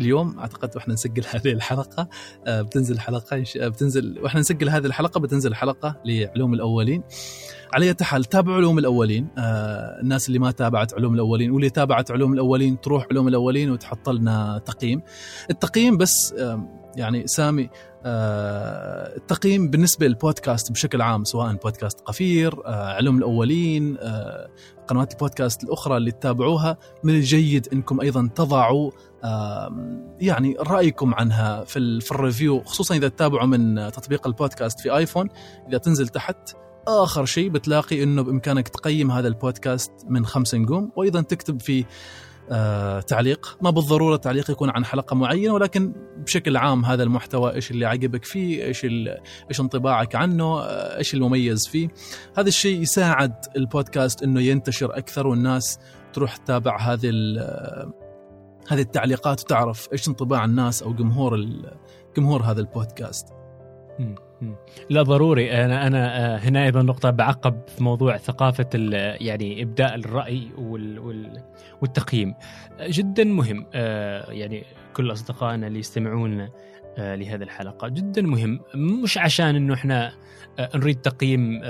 [0.00, 2.08] اليوم أعتقد وإحنا نسجل هذه الحلقة
[2.46, 7.02] آه، بتنزل حلقه شاء- بتنزل وإحنا نسجل هذه الحلقة بتنزل حلقه لعلوم الأولين.
[7.72, 9.28] على اية حال تابعوا علوم الأولين.
[9.38, 14.08] آه، الناس اللي ما تابعت علوم الأولين واللي تابعت علوم الأولين تروح علوم الأولين وتحط
[14.08, 15.02] لنا تقييم.
[15.50, 16.34] التقييم بس
[16.96, 17.70] يعني سامي
[18.04, 24.48] آه، التقييم بالنسبة للبودكاست بشكل عام سواء بودكاست قفير آه، علوم الأولين آه،
[24.88, 28.90] قنوات البودكاست الأخرى اللي تتابعوها من الجيد إنكم أيضا تضعوا
[30.20, 35.28] يعني رأيكم عنها في في ال review خصوصا إذا تتابعوا من تطبيق البودكاست في آيفون.
[35.68, 36.36] إذا تنزل تحت
[36.88, 41.84] آخر شيء بتلاقي إنه بإمكانك تقيم هذا البودكاست من خمس نجوم وأيضا تكتب في
[42.50, 43.58] آه تعليق.
[43.62, 48.24] ما بالضرورة تعليق يكون عن حلقة معينة ولكن بشكل عام هذا المحتوى إيش اللي عجبك
[48.24, 48.84] فيه إيش
[49.50, 51.88] إيش انطباعك عنه آه، إيش المميز فيه.
[52.36, 55.78] هذا الشيء يساعد البودكاست إنه ينتشر أكثر والناس
[56.12, 57.10] تروح تتابع هذه
[58.68, 61.46] هذه التعليقات وتعرف إيش انطباع الناس أو جمهور
[62.16, 63.38] جمهور هذا البودكاست.
[64.90, 65.52] لا ضروري.
[65.52, 68.68] أنا أنا آه، هنا أيضا نقطة بعقب في موضوع ثقافة
[69.20, 71.42] يعني إبداء الرأي وال وال
[71.82, 72.34] والتقييم.
[72.80, 76.48] جدا مهم آه، يعني كل أصدقائنا اللي يستمعون
[76.98, 78.60] آه، لهذه الحلقة جدا مهم.
[78.74, 80.12] مش عشان إنه إحنا
[80.74, 81.60] نريد تقييم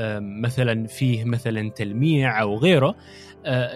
[0.42, 2.94] مثلا فيه مثلا تلميع أو غيره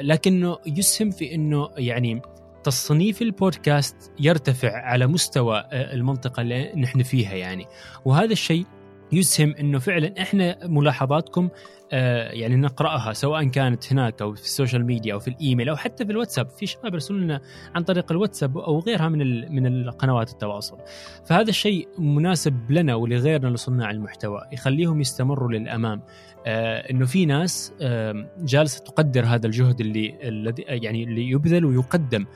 [0.01, 2.23] لكنه يسهم في إنه يعني
[2.65, 7.67] تصنيف البودكاست يرتفع على مستوى آه، المنطقة اللي نحن فيها يعني.
[8.05, 8.67] وهذا الشيء
[9.13, 11.49] يسهم إنه فعلا إحنا ملاحظاتكم
[11.93, 16.07] يعني نقرأها سواء كانت هناك أو في ال social media أو في الإيميل أو حتى
[16.07, 16.49] في الواتساب.
[16.49, 17.41] في شباب يرسلوا لنا
[17.75, 20.79] عن طريق الواتساب أو غيرها من من القنوات التواصل.
[21.25, 26.03] فهذا الشيء مناسب لنا ولغيرنا لصناع المحتوى يخليهم يستمروا للأمام.
[26.47, 32.27] آه إنه في ناس آه جالسة تقدر هذا الجهد اللي الذي يعني اللي يبذل ويقدم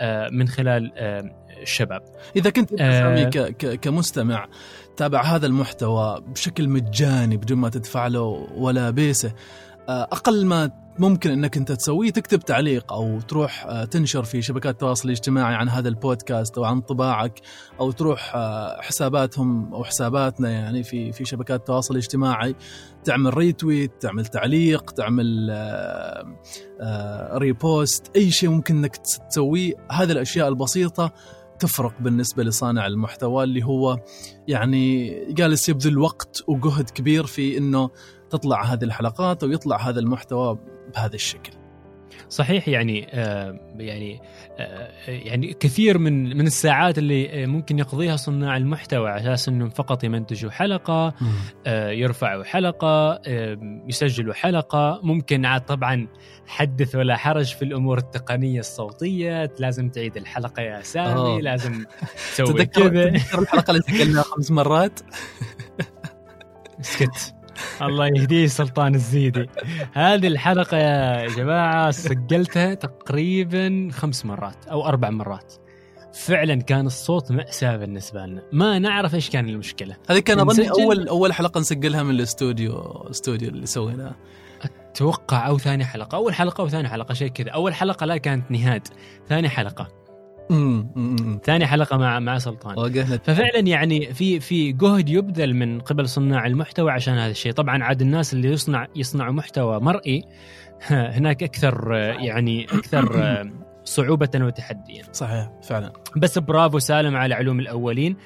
[0.00, 2.02] آه من خلال آه الشباب
[2.36, 3.50] إذا كنت آه.
[3.50, 4.48] كمستمع
[4.96, 9.32] تابع هذا المحتوى بشكل مجاني بدون ما تدفع له ولا بيسه
[9.88, 14.74] آه، أقل ما ممكن إنك أنت تسويه تكتب تعليق أو تروح آه، تنشر في شبكات
[14.74, 17.40] التواصل الاجتماعي عن هذا البودكاست أو عن انطباعك
[17.80, 22.54] أو تروح آه، حساباتهم أو حساباتنا يعني في في شبكات التواصل الاجتماعي.
[23.04, 25.26] تعمل retweet تعمل تعليق تعمل
[27.32, 29.74] repost أي شيء ممكن إنك تسويه.
[29.92, 31.12] هذه الأشياء البسيطة
[31.58, 33.98] تفرق بالنسبة لصانع المحتوى اللي هو
[34.48, 37.90] يعني جالس يبذل وقت وجهد كبير في إنه
[38.30, 40.58] تطلع هذه الحلقات ويطلع هذا المحتوى
[40.94, 41.52] بهذا الشكل.
[42.28, 44.20] صحيح يعني آه يعني
[44.58, 50.04] آه يعني كثير من من الساعات اللي ممكن يقضيها صناع المحتوى على أساس إنهم فقط
[50.04, 51.14] يمنتجوا حلقة
[51.66, 53.58] آه يرفعوا حلقة آه
[53.88, 55.00] يسجلوا حلقة.
[55.02, 56.08] ممكن عاد طبعا
[56.46, 61.40] حدث ولا حرج في الأمور التقنية الصوتية لازم تعيد الحلقة يا سامي أوه.
[61.40, 61.84] لازم
[62.32, 63.08] تسوي تذكر
[63.38, 65.00] الحلقة اللي سجلناها خمس مرات؟
[66.80, 67.35] اسكت
[67.82, 69.46] الله يهديه سلطان الزيدي.
[69.92, 75.54] هذه الحلقة يا جماعة سجلتها تقريبا خمس مرات أو أربع مرات.
[76.14, 78.42] فعلا كان الصوت مأساة بالنسبة لنا.
[78.52, 79.96] ما نعرف إيش كان المشكلة.
[80.10, 84.14] هذه كان أظن أول أول حلقة نسجلها من الاستوديو الاستوديو اللي سويناه.
[84.62, 86.16] أتوقع أو ثاني حلقة.
[86.16, 87.50] أول حلقة أو ثاني حلقة شيء كذا.
[87.50, 88.88] أول حلقة لا كانت نهاد
[89.28, 90.05] ثاني حلقة.
[91.44, 92.92] ثاني حلقة مع مع سلطان.
[93.18, 97.52] ففعلا يعني في في جهد يبذل من قبل صناع المحتوى عشان هذا الشيء.
[97.52, 100.24] طبعا عاد الناس اللي يصنع يصنعوا محتوى مرئي
[101.16, 103.06] هناك أكثر يعني أكثر
[103.84, 105.02] صعوبة وتحديا.
[105.12, 105.92] صحيح فعلا.
[106.16, 108.16] بس برافو سالم على علوم الأولين.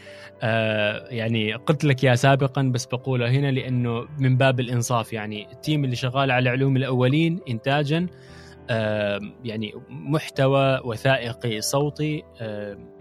[0.43, 5.13] آه يعني قلت لك يا سابقا بس بقولها هنا لأنه من باب الإنصاف.
[5.13, 8.07] يعني التيم اللي شغال على علوم الأولين إنتاجا
[9.45, 12.23] يعني محتوى وثائقي صوتي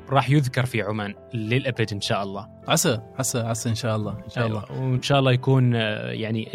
[0.10, 2.48] راح يذكر في عمان للأبد إن شاء الله.
[2.68, 4.64] عسى عسى عسى إن شاء الله إن شاء الله.
[4.70, 4.84] أيوة.
[4.84, 6.50] وإن شاء الله يكون آه، يعني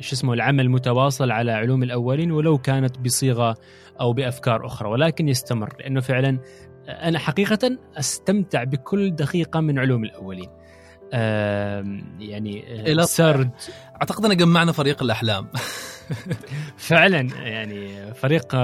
[0.00, 3.56] شو اسمه العمل متواصل على علوم الأولين ولو كانت بصيغة
[4.00, 5.74] أو بأفكار أخرى ولكن يستمر.
[5.78, 6.38] لأنه فعلا
[6.88, 10.48] آه، أنا حقيقه أستمتع بكل دقيقة من علوم الأولين.
[12.20, 12.64] يعني
[13.00, 13.50] آه، سرد.
[13.94, 15.48] أعتقد أن جمعنا فريق الأحلام.
[16.76, 18.54] فعلا يعني فريق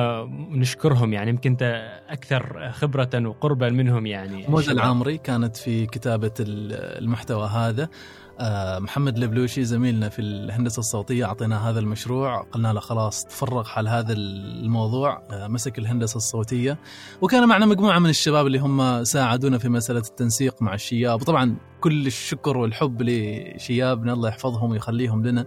[0.50, 1.62] نشكرهم يعني يمكن أنت
[2.08, 4.46] أكثر خبرة وقربا منهم يعني.
[4.48, 7.88] موزة العامري كانت في كتابة المحتوى هذا.
[8.40, 12.42] آه، محمد البلوشي زميلنا في الهندسة الصوتية اعطيناه هذا المشروع.
[12.42, 15.22] قلنا له خلاص تفرغ حال هذا الموضوع.
[15.30, 16.78] آه، مسك الهندسة الصوتية.
[17.20, 21.20] وكان معنا مجموعة من الشباب اللي هم ساعدونا في مسألة التنسيق مع الشياب.
[21.20, 25.46] وطبعا كل الشكر والحب لشيابنا الله يحفظهم ويخليهم لنا.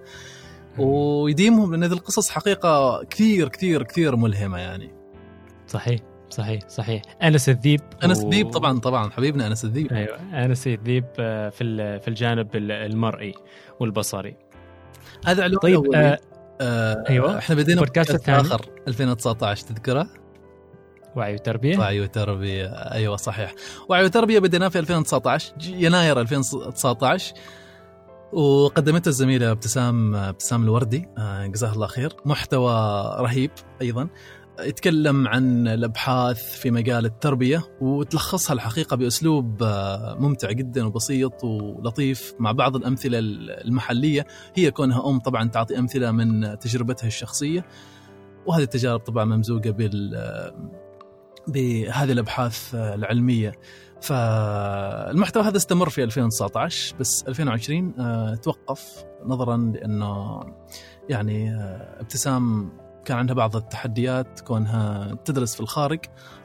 [0.79, 4.91] ويديمهم لأن هذه القصص حقيقة كثير كثير كثير ملهمة يعني.
[5.67, 7.01] صحيح صحيح صحيح.
[7.23, 8.49] أنس الذيب أنس الذيب و...
[8.49, 9.93] طبعا طبعا حبيبنا أنس الذيب.
[9.93, 13.33] أيوه أنس الذيب آه، في في الجانب المرئي
[13.79, 14.35] والبصري.
[15.25, 16.19] هذا علوم طيب آه
[16.61, 17.37] آه أيوه.
[17.37, 20.07] إحنا بدينا بودكاست الثاني آخر 2019 تذكره؟
[21.15, 21.77] وعي وتربية.
[21.77, 22.67] وعي وتربية.
[22.67, 23.53] أيوه صحيح.
[23.89, 27.33] وعي وتربية بديناه في 2019 يناير 2019
[28.33, 31.07] وقدمته الزميلة ابتسام ابتسام الوردي.
[31.17, 32.13] آه، جزاها الله خير.
[32.25, 32.71] محتوى
[33.19, 34.09] رهيب أيضا.
[34.59, 42.51] يتكلم عن الأبحاث في مجال التربية وتلخصها الحقيقة بأسلوب آه، ممتع جدا وبسيط ولطيف مع
[42.51, 44.27] بعض الأمثلة المحلية.
[44.55, 47.65] هي كونها أم طبعا تعطي أمثلة من تجربتها الشخصية.
[48.45, 50.17] وهذه التجارب طبعا ممزوجة بال
[51.47, 53.51] بهذه الأبحاث العلمية.
[54.01, 60.39] فالمحتوى هذا استمر في 2019 بس 2020 آه، توقف نظرا لأنه
[61.09, 62.71] يعني آه، ابتسام
[63.07, 65.99] كان عندها بعض التحديات كونها تدرس في الخارج.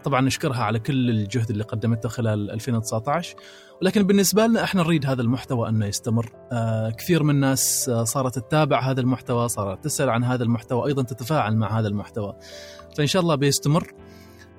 [0.04, 3.36] طبعا نشكرها على كل الجهد اللي قدمته خلال 2019
[3.82, 6.32] ولكن بالنسبة لنا إحنا نريد هذا المحتوى أنه يستمر.
[6.52, 11.02] آه كثير من الناس آه صارت تتابع هذا المحتوى صارت تسأل عن هذا المحتوى أيضا
[11.02, 12.36] تتفاعل مع هذا المحتوى.
[12.96, 13.92] فإن شاء الله بيستمر.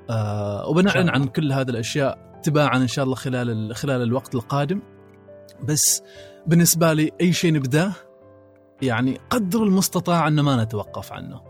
[0.10, 4.82] آه وبنعلن عن كل هذه الأشياء تباعا إن شاء الله خلال خلال الوقت القادم.
[5.64, 6.04] بس
[6.48, 7.92] بالنسبة لي أي شيء نبدأه
[8.82, 11.42] يعني قدر المستطاع ان ما نتوقف عنه.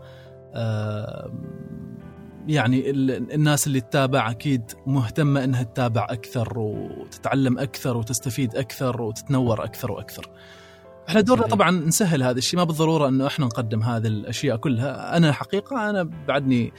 [2.48, 2.90] يعني
[3.34, 10.30] الناس اللي تتابع أكيد مهتمة إنها تتابع أكثر وتتعلم أكثر وتستفيد أكثر وتتنور أكثر وأكثر.
[11.08, 11.46] إحنا دورنا.
[11.46, 15.16] طبعا نسهل هذا الشيء ما بالضرورة إنه إحنا نقدم هذه الأشياء كلها.
[15.16, 16.72] أنا حقيقة أنا بعدني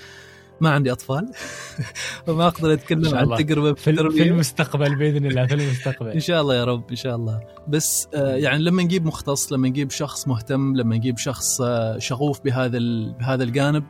[0.62, 1.32] ما عندي أطفال.
[2.28, 3.38] وما أقدر أتكلم عن الله.
[3.38, 7.16] تجربة في, في المستقبل بإذن الله في إن المستقبل شاء الله يا رب إن شاء
[7.16, 7.40] الله.
[7.68, 12.42] بس آه، يعني لما نجيب مختص لما نجيب شخص مهتم لما نجيب شخص آه، شغوف
[12.42, 12.80] بهذا
[13.20, 13.84] بهذا الجانب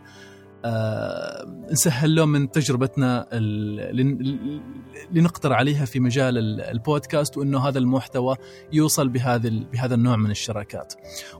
[1.72, 4.62] نسهل له من تجربتنا ال- لن-
[5.12, 8.36] لنقدر عليها في مجال ال- البودكاست وإنه هذا المحتوى
[8.74, 10.94] يوصل بهذا بهذا النوع من الشراكات.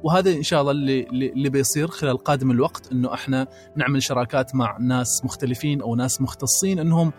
[0.04, 4.56] وهذا إن شاء الله اللي اللي اللي بيصير خلال قادم الوقت إنه إحنا نعمل شراكات
[4.56, 7.14] مع ناس مختلفين أو ناس مختصين إنهم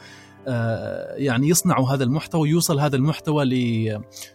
[0.49, 3.45] آه، يعني يصنعوا هذا المحتوى ويوصل هذا المحتوى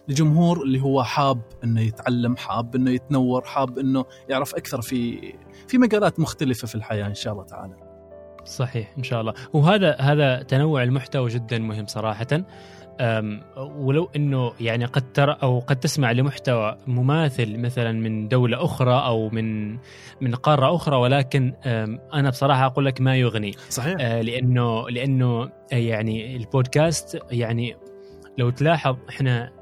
[0.08, 5.18] لجمهور اللي هو حاب إنه يتعلم حاب إنه يتنور حاب إنه يعرف أكثر في
[5.68, 7.74] في مجالات مختلفة في الحياة إن شاء الله تعالى.
[8.44, 9.34] صحيح إن شاء الله.
[9.52, 12.26] وهذا هذا تنوع المحتوى جدا مهم صراحة.
[13.56, 19.28] ولو إنه يعني قد ترى أو قد تسمع لمحتوى مماثل مثلا من دولة أخرى أو
[19.30, 19.72] من
[20.20, 21.54] من قارة أخرى ولكن
[22.14, 23.52] أنا بصراحة أقول لك ما يغني.
[23.68, 23.96] صحيح.
[24.00, 27.76] آه، لأنه لأنه آه، يعني البودكاست يعني
[28.38, 29.52] لو تلاحظ إحنا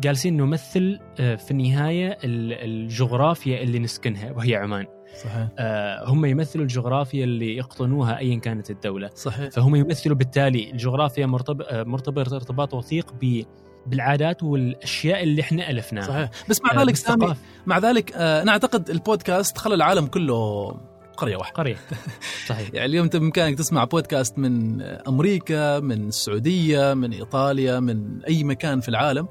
[0.00, 4.86] جالسين نمثل آه، في النهاية ال- الجغرافيا اللي نسكنها وهي عمان.
[5.16, 5.48] صحيح.
[5.58, 9.10] آه، هم يمثلوا الجغرافيا اللي يقطنوها ايا كانت الدولة.
[9.14, 9.50] صحيح.
[9.50, 13.42] فهم يمثلوا بالتالي الجغرافيا مرتبط آه، مرتبط ارتباط وثيق ب
[13.86, 16.04] بالعادات والأشياء اللي إحنا ألفناها.
[16.06, 16.30] صحيح.
[16.48, 17.40] بس مع آه، ذلك سامي بالثقافة.
[17.66, 20.68] مع ذلك آه، أنا أعتقد البودكاست خلى العالم كله
[21.16, 21.54] قرية واحدة.
[21.54, 21.76] قرية.
[22.48, 22.70] صحيح.
[22.74, 28.80] يعني اليوم انت بإمكانك تسمع بودكاست من أمريكا من السعودية من إيطاليا من أي مكان
[28.80, 29.28] في العالم.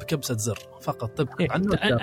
[0.00, 1.10] بكبسة زر فقط.
[1.10, 1.48] تبحث إيه،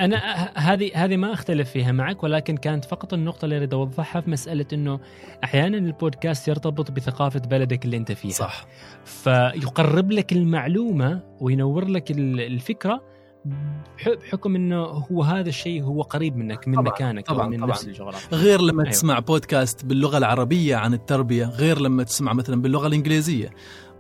[0.05, 0.17] أنا
[0.55, 4.65] هذه هذه ما أختلف فيها معك ولكن كانت فقط النقطة اللي أريد أوضحها في مسألة
[4.73, 4.99] إنه
[5.43, 8.31] أحيانا البودكاست يرتبط بثقافة بلدك اللي أنت فيها.
[8.31, 8.65] صح.
[9.05, 13.01] فيقرب لك المعلومة وينور لك ال- الفكرة
[13.45, 17.69] بح- بحكم إنه هو هذا الشيء هو قريب منك من طبعاً، مكانك طبعاً، من طبعاً.
[17.69, 18.91] نفس الجغرافيا غير لما أيوة.
[18.93, 23.49] تسمع بودكاست باللغة العربية عن التربية غير لما تسمع مثلا باللغة الإنجليزية.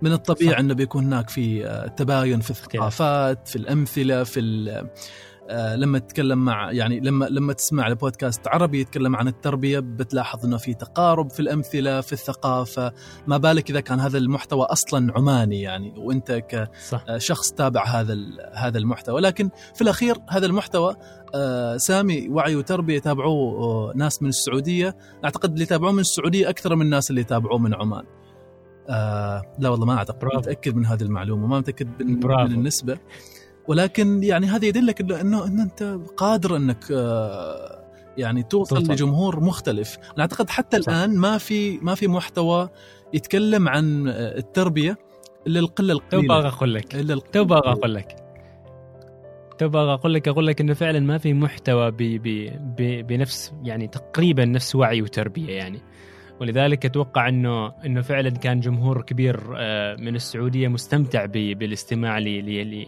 [0.01, 0.59] من الطبيعي صح.
[0.59, 4.39] أنه بيكون هناك في آه، تباين في الثقافات في الأمثلة في
[5.49, 10.57] آه، لما تتكلم مع يعني لما لما تسمع لبودكاست عربي يتكلم عن التربية بتلاحظ إنه
[10.57, 12.93] في تقارب في الأمثلة في الثقافة.
[13.27, 17.17] ما بالك إذا كان هذا المحتوى أصلا عماني يعني وأنت ك صح.
[17.17, 18.17] شخص تابع هذا
[18.53, 19.21] هذا المحتوى.
[19.21, 20.95] لكن في الأخير هذا المحتوى
[21.35, 24.95] آه، سامي وعي وتربية يتابعوه آه، ناس من السعودية.
[25.25, 28.03] أعتقد اللي يتابعوه من السعودية أكثر من الناس اللي يتابعوه من عمان.
[28.89, 30.37] آه لا والله ما أعتقد برافو.
[30.37, 32.43] متأكد من هذه المعلومة ما متأكد من, برافو.
[32.43, 32.97] من النسبة
[33.67, 37.79] ولكن يعني هذا يدلك انه انه إن أنت قادر إنك آه
[38.17, 38.93] يعني توصل, توصل.
[38.93, 40.93] لجمهور مختلف أنا أعتقد حتى صح.
[40.93, 42.69] الآن ما في ما في محتوى
[43.13, 44.97] يتكلم عن آه، التربية
[45.47, 47.71] إلا القلة تو القليلة باغى أقول لك تو القليلة.
[47.71, 48.15] أقول لك
[49.57, 52.27] تو باغى أقول لك أقول لك إنه فعلا ما في محتوى ب ب
[52.77, 55.81] ب بنفس يعني تقريبا نفس وعي وتربية يعني
[56.41, 62.85] ولذلك أتوقع انه إنه فعلا كان جمهور كبير آه، من السعودية مستمتع بالاستماع ل-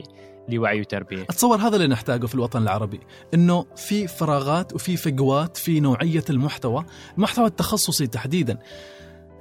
[0.49, 1.23] لوعي وتربية.
[1.23, 2.99] أتصور هذا اللي نحتاجه في الوطن العربي
[3.33, 6.85] إنه في فراغات وفي فجوات في نوعية المحتوى
[7.17, 8.57] المحتوى التخصصي تحديدا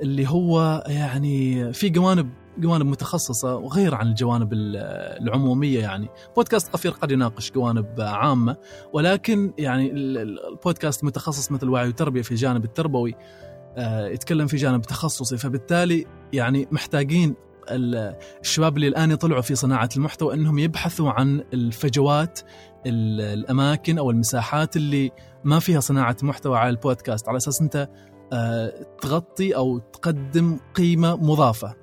[0.02, 4.76] اللي هو يعني في جوانب جوانب متخصصة وغير عن الجوانب ال-
[5.22, 6.08] العمومية يعني.
[6.36, 8.56] بودكاست قفير قد يناقش جوانب عامة
[8.92, 13.14] ولكن يعني ال- ال- البودكاست متخصص مثل وعي وتربية في الجانب التربوي.
[14.12, 17.34] يتكلم في جانب تخصصي فبالتالي يعني محتاجين
[17.70, 22.40] ال- الشباب اللي الآن يطلعوا في صناعة المحتوى إنهم يبحثوا عن الفجوات
[22.86, 25.10] ال- الأماكن أو المساحات اللي
[25.44, 27.88] ما فيها صناعة محتوى على البودكاست على أساس أنت
[28.32, 31.74] آه، تغطي أو تقدم قيمة مضافة.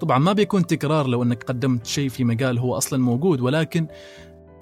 [0.00, 3.86] طبعا ما بيكون تكرار لو إنك قدمت شيء في مجال هو أصلا موجود ولكن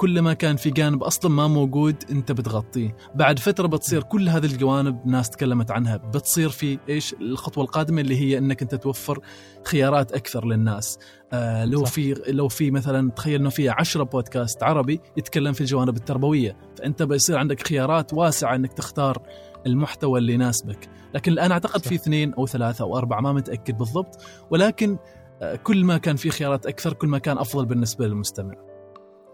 [0.03, 2.97] كل ما كان في جانب أصلا ما موجود أنت بتغطيه.
[3.15, 5.97] بعد فترة بتصير كل هذه الجوانب ناس تكلمت عنها.
[5.97, 9.19] بتصير في إيش؟ الخطوة القادمة اللي هي إنك أنت توفر
[9.65, 10.98] خيارات أكثر للناس.
[11.33, 11.92] آه لو صح.
[11.92, 16.57] في لو في مثلا تخيل إنه في 10 بودكاست عربي يتكلم في الجوانب التربوية.
[16.79, 19.23] فأنت بيصير عندك خيارات واسعة إنك تختار
[19.67, 20.88] المحتوى اللي يناسبك.
[21.15, 21.88] لكن الآن أعتقد صح.
[21.88, 24.23] في اثنين أو ثلاثة أو أربعة ما متأكد بالضبط.
[24.50, 24.98] ولكن
[25.42, 28.71] آه، كل ما كان في خيارات أكثر كل ما كان أفضل بالنسبة للمستمع.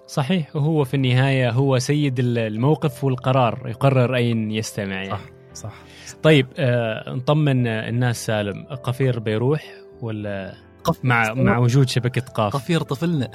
[0.09, 4.95] صحيح وهو في النهاية هو سيد الموقف والقرار يقرر أين يستمع.
[4.95, 5.11] يعني.
[5.11, 5.21] صح
[5.55, 5.73] صح.
[6.23, 9.65] طيب آه نطمن الناس سالم قفير بيروح
[10.01, 10.55] ولا
[10.85, 13.31] قف مع مع وجود شبكة قاف؟ قفير طفلنا.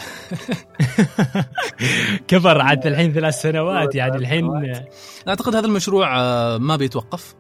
[2.28, 4.74] كبر عاد الحين ثلاث سنوات يعني الحين
[5.28, 7.36] أعتقد هذا المشروع آه، ما بيتوقف.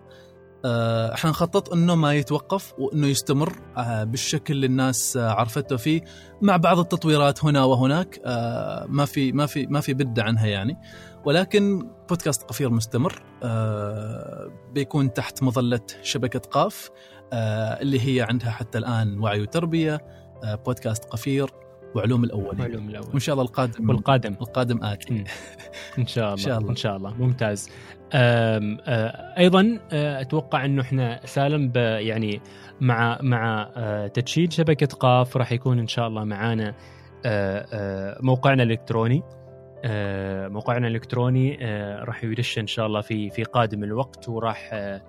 [0.65, 6.01] إحنا نخطط إنه ما يتوقف وإنه يستمر آه، بالشكل اللي الناس آه، عرفته فيه
[6.41, 10.77] مع بعض التطويرات هنا وهناك آه، ما في ما في ما في بد عنها يعني.
[11.25, 16.89] ولكن بودكاست قفير مستمر آه بيكون تحت مظلة شبكة قاف
[17.33, 20.01] آه اللي هي عندها حتى الآن وعي وتربية
[20.43, 21.49] آه بودكاست قفير
[21.95, 22.61] وعلوم الأولين.
[22.61, 23.07] علوم الأول.
[23.09, 23.89] وإن شاء الله القادم.
[23.89, 24.33] والقادم.
[24.41, 25.23] القادم آتي.
[25.99, 26.33] إن شاء الله.
[26.33, 26.69] إن شاء الله.
[26.69, 27.13] إن شاء الله.
[27.13, 27.69] ممتاز.
[29.37, 32.41] أيضا أه أتوقع إنه إحنا سالم يعني
[32.81, 36.73] مع مع أه تدشين شبكة قاف راح يكون إن شاء الله معانا
[37.25, 39.23] أه أه موقعنا الإلكتروني
[39.85, 45.01] أه موقعنا الإلكتروني أه راح يدش إن شاء الله في في قادم الوقت وراح أه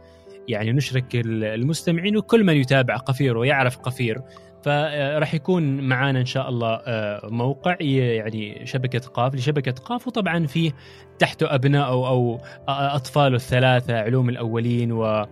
[0.48, 4.22] يعني نشرك ال- المستمعين وكل من يتابع قفير ويعرف قفير.
[4.64, 9.34] فراح يكون معانا إن شاء الله آه، موقع يعني شبكة قاف.
[9.34, 10.72] لشبكة قاف وطبعا فيه
[11.18, 15.26] تحته أبناء أو اطفاله الثلاثة علوم الأولين و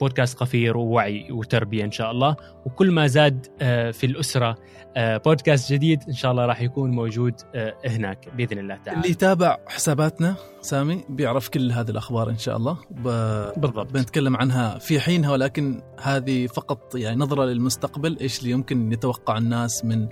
[0.00, 2.36] بودكاست قفير ووعي وتربية إن شاء الله.
[2.66, 4.56] وكل ما زاد آه، في الأسرة
[4.96, 9.00] آه، بودكاست جديد إن شاء الله راح يكون موجود آه، هناك بإذن الله تعالى.
[9.00, 12.78] اللي يتابع حساباتنا سامي بيعرف كل هذه الأخبار إن شاء الله.
[12.90, 13.02] ب...
[13.56, 13.92] بالضبط.
[13.92, 18.18] بنتكلم عنها في حينها ولكن هذه فقط يعني نظرة للمستقبل.
[18.20, 20.08] إيش اللي يمكن يتوقع الناس من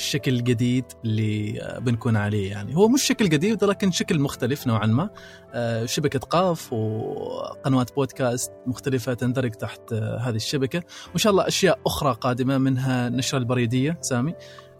[0.00, 2.76] الشكل الجديد اللي آه، بنكون عليه يعني.
[2.76, 5.10] هو مش شكل جديد ولكن شكل مختلف نوعا ما.
[5.54, 10.82] آه، شبكة قاف وقنوات بودكاست مختلفة تندرج تحت آه، هذه الشبكة.
[11.08, 14.34] وإن شاء الله أشياء أخرى قادمة منها النشرة البريدية سامي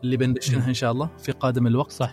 [0.05, 1.93] اللي بندشنها إن شاء الله في قادم الوقت.
[1.93, 2.13] صح.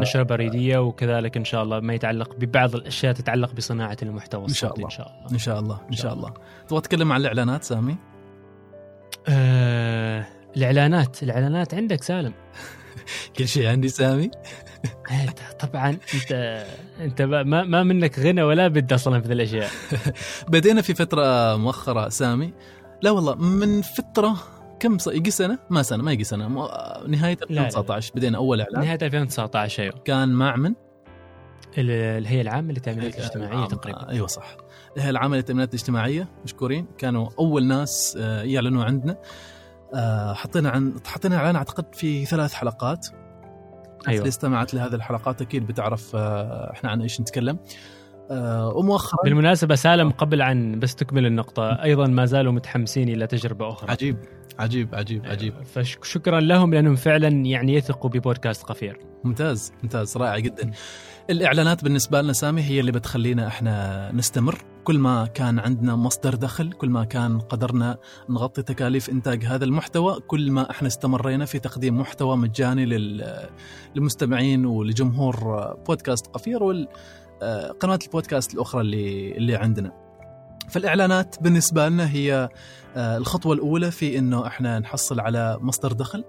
[0.00, 4.74] نشرة بريدية وكذلك إن شاء الله ما يتعلق ببعض الأشياء تتعلق بصناعة المحتوى إن شاء
[4.74, 4.84] الله.
[4.84, 5.26] إن شاء الله.
[5.32, 6.32] إن شاء الله إن شاء شاء الله.
[6.68, 7.96] تبغى تتكلم عن الإعلانات سامي؟
[9.28, 12.32] آه الإعلانات الإعلانات عندك سالم.
[13.38, 14.30] كل شيء عندي سامي.
[15.10, 16.64] أنت طبعا أنت
[17.00, 19.70] أنت ما ما منك غنى ولا بد أصلا في الأشياء.
[20.48, 22.52] بدينا في فترة مؤخرة سامي.
[23.02, 24.36] لا والله من فترة
[24.80, 25.06] كم ص...
[25.06, 26.48] يجي سنة؟ ما سنة ما يجي سنة.
[26.48, 26.68] م...
[27.06, 27.66] نهاية لا.
[27.66, 28.80] 2019 بدينا أول إعلان.
[28.80, 29.94] نهاية 2019 أيوه.
[30.04, 30.74] كان مع من؟
[31.78, 34.08] ال- الهيئة العامة للتأمينات الاجتماعية تقريبا.
[34.08, 34.56] أيوه صح.
[34.96, 36.86] الهيئة العامة للتأمينات الاجتماعية مشكورين.
[36.98, 39.16] كانوا أول ناس آه، يعلنوا عندنا.
[40.34, 43.06] حطينا عن حطينا إعلان أعتقد في ثلاث حلقات.
[44.08, 44.18] أيوة.
[44.18, 47.58] اللي استمعت لهذه الحلقات أكيد بتعرف آه، إحنا عن إيش نتكلم.
[48.30, 53.68] آه، ومؤخرا بالمناسبة سالم قبل عن بس تكمل النقطة أيضا ما زالوا متحمسين إلى تجربة
[53.68, 53.90] أخرى.
[53.90, 54.16] عجيب
[54.58, 55.62] عجيب عجيب عجيب.
[55.62, 59.00] فشكرا لهم لأنهم فعلا يعني يثقوا ببودكاست قفير.
[59.24, 60.70] ممتاز ممتاز رائع جدا.
[61.30, 64.75] الإعلانات بالنسبة لنا سامي هي اللي بتخلينا إحنا نستمر.
[64.86, 67.96] كل ما كان عندنا مصدر دخل كل ما كان قدرنا
[68.28, 73.48] نغطي تكاليف إنتاج هذا المحتوى كل ما إحنا استمرينا في تقديم محتوى مجاني لل-
[73.96, 75.36] للمستمعين ولجمهور
[75.86, 79.92] بودكاست قفير والقنوات البودكاست الأخرى اللي اللي عندنا.
[80.68, 82.48] فالإعلانات بالنسبة لنا هي
[82.96, 86.24] آه، الخطوة الأولى في إنه إحنا نحصل على مصدر دخل.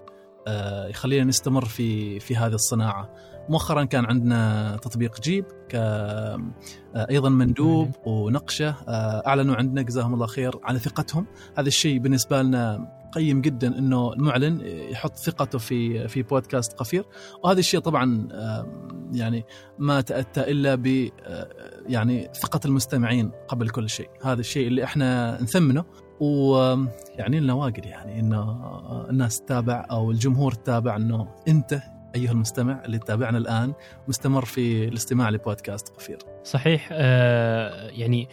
[0.90, 3.14] يخلينا نستمر في في هذه الصناعة.
[3.48, 6.40] مؤخرا كان عندنا تطبيق جيب ك آه،
[7.10, 11.26] أيضا مندوب ونقشة آه، أعلنوا عندنا جزاهم الله خير على ثقتهم.
[11.58, 17.04] هذا الشيء بالنسبة لنا قيم جدا إنه المعلن يحط ثقته في في بودكاست قفير
[17.44, 18.66] وهذا الشيء طبعا آه،
[19.12, 19.44] يعني
[19.78, 21.48] ما تأتى إلا ب آه،
[21.86, 24.10] يعني ثقة المستمعين قبل كل شيء.
[24.22, 25.84] هذا الشيء اللي إحنا نثمنه.
[26.20, 28.56] ويعني لنا واجد يعني انه
[29.10, 31.80] الناس تتابع أو الجمهور تتابع إنه أنت
[32.14, 33.72] أيها المستمع اللي تتابعنا الآن
[34.08, 36.18] مستمر في الاستماع لبودكاست قفير.
[36.44, 38.28] صحيح آه يعني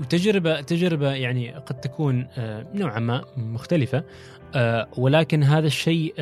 [0.00, 4.04] وتجربة تجربة يعني قد تكون آه نوعا ما مختلفة
[4.54, 6.14] آه ولكن هذا الشيء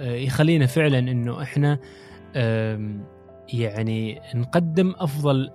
[0.00, 1.78] يخلينا فعلا إنه إحنا
[3.52, 5.50] يعني نقدم أفضل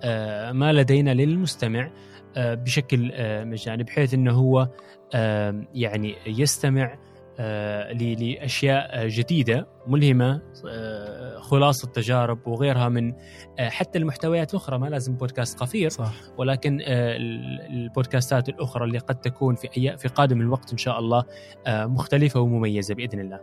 [0.52, 1.90] ما لدينا للمستمع
[2.36, 4.68] بشكل آه، مجاني بحيث إنه هو
[5.14, 6.98] آم، يعني يستمع
[7.40, 13.12] آه، لأشياء آه، جديدة ملهمة آه، خلاصة تجارب وغيرها من
[13.58, 14.78] آه، حتى المحتويات الأخرى.
[14.78, 16.12] ما لازم بودكاست قصير صح.
[16.38, 20.98] ولكن آه، ال- البودكاستات الأخرى اللي قد تكون في أي في قادم الوقت إن شاء
[20.98, 21.24] الله
[21.66, 23.40] آه، مختلفة ومميزة بإذن الله.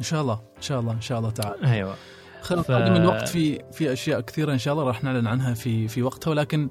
[0.00, 1.94] إن شاء الله إن شاء الله إن شاء الله تعالى أيوه.
[2.42, 5.88] خلال ف- قادم الوقت في في أشياء كثيرة إن شاء الله راح نعلن عنها في
[5.88, 6.68] في وقتها ولكن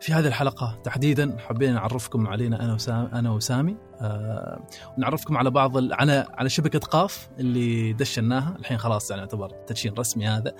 [0.00, 3.76] في هذه الحلقة تحديدا حبينا نعرفكم علينا أنا وسامي أنا وسامي.
[4.00, 4.60] آه
[4.98, 8.56] ونعرفكم على بعض ال- على على شبكة قاف اللي دشناها.
[8.58, 10.54] الحين خلاص يعني يعتبر تدشين رسمي هذا.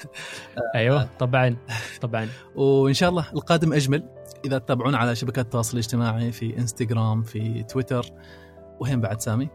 [0.74, 1.56] أيوه طبعا
[2.00, 2.28] طبعا.
[2.56, 4.08] وإن شاء الله القادم أجمل.
[4.44, 8.06] إذا تتابعونا على شبكات التواصل الاجتماعي في إنستغرام في تويتر
[8.80, 9.48] وين بعد سامي؟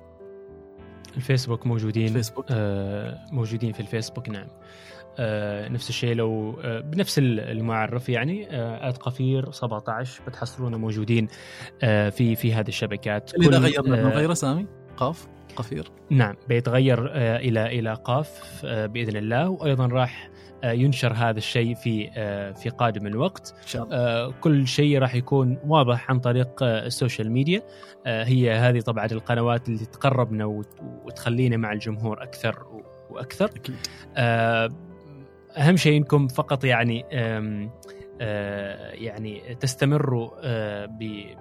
[1.17, 2.13] الفيسبوك موجودين.
[2.13, 4.47] فيسبوك آه، موجودين في الفيسبوك نعم.
[5.69, 11.27] نفس الشيء لو آه، بنفس ال- المعرف يعني آه، at قفير 17 بتحصلونا موجودين
[11.83, 13.31] آه، في في هذه الشبكات.
[13.35, 14.65] اذا غيرنا آه، بنغيره سامي؟
[14.97, 20.29] قاف قفير؟ نعم بيتغير آه، إلى إلى قاف آه، بإذن الله وأيضا راح
[20.63, 23.55] آه، ينشر هذا الشيء في آه، في قادم الوقت.
[23.65, 27.61] شاء آه، كل شيء راح يكون واضح عن طريق آه، ال social media.
[28.05, 32.63] آه، هي هذه طبعا القنوات اللي تقربنا وت- وتخلينا مع الجمهور أكثر
[33.09, 33.45] وأكثر.
[33.45, 33.75] أكيد.
[34.17, 34.69] آه،
[35.57, 37.05] أهم شيء إنكم فقط يعني
[38.21, 40.85] آه، يعني تستمروا آه،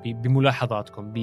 [0.04, 1.14] بملاحظاتكم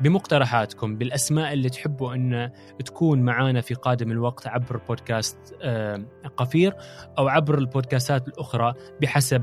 [0.00, 2.50] بمقترحاتكم بالأسماء اللي تحبوا أن
[2.84, 6.04] تكون معانا في قادم الوقت عبر بودكاست آه،
[6.36, 6.74] قفير
[7.18, 9.42] أو عبر البودكاستات الأخرى بحسب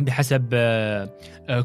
[0.00, 0.48] بحسب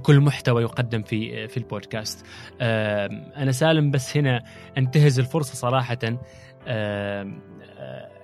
[0.01, 2.26] كل محتوى يقدم في في البودكاست.
[2.61, 4.43] أنا سالم بس هنا
[4.78, 5.97] أنتهز الفرصة صراحة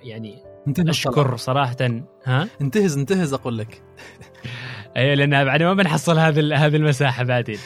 [0.04, 1.76] يعني انتهز أشكر صراحة.
[2.26, 3.82] ها؟ انتهز انتهز أقول لك.
[4.98, 7.58] اي لأن بعد ما بنحصل هذه هذه المساحة بعدين.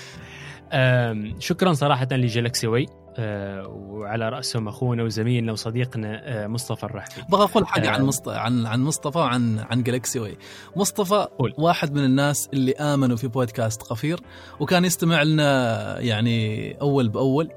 [1.40, 2.86] شكرا صراحة لجالكسي واي
[3.18, 7.22] آه، وعلى رأسهم أخونا وزميلنا وصديقنا آه، مصطفى الرحبي.
[7.22, 7.92] أبغى أقول حاجة آه.
[7.92, 8.30] عن مصط...
[8.30, 10.38] عن عن مصطفى وعن عن جالكسي واي
[10.76, 11.54] مصطفى قول.
[11.58, 14.20] واحد من الناس اللي آمنوا في بودكاست قفير
[14.60, 17.50] وكان يستمع لنا يعني أول بأول.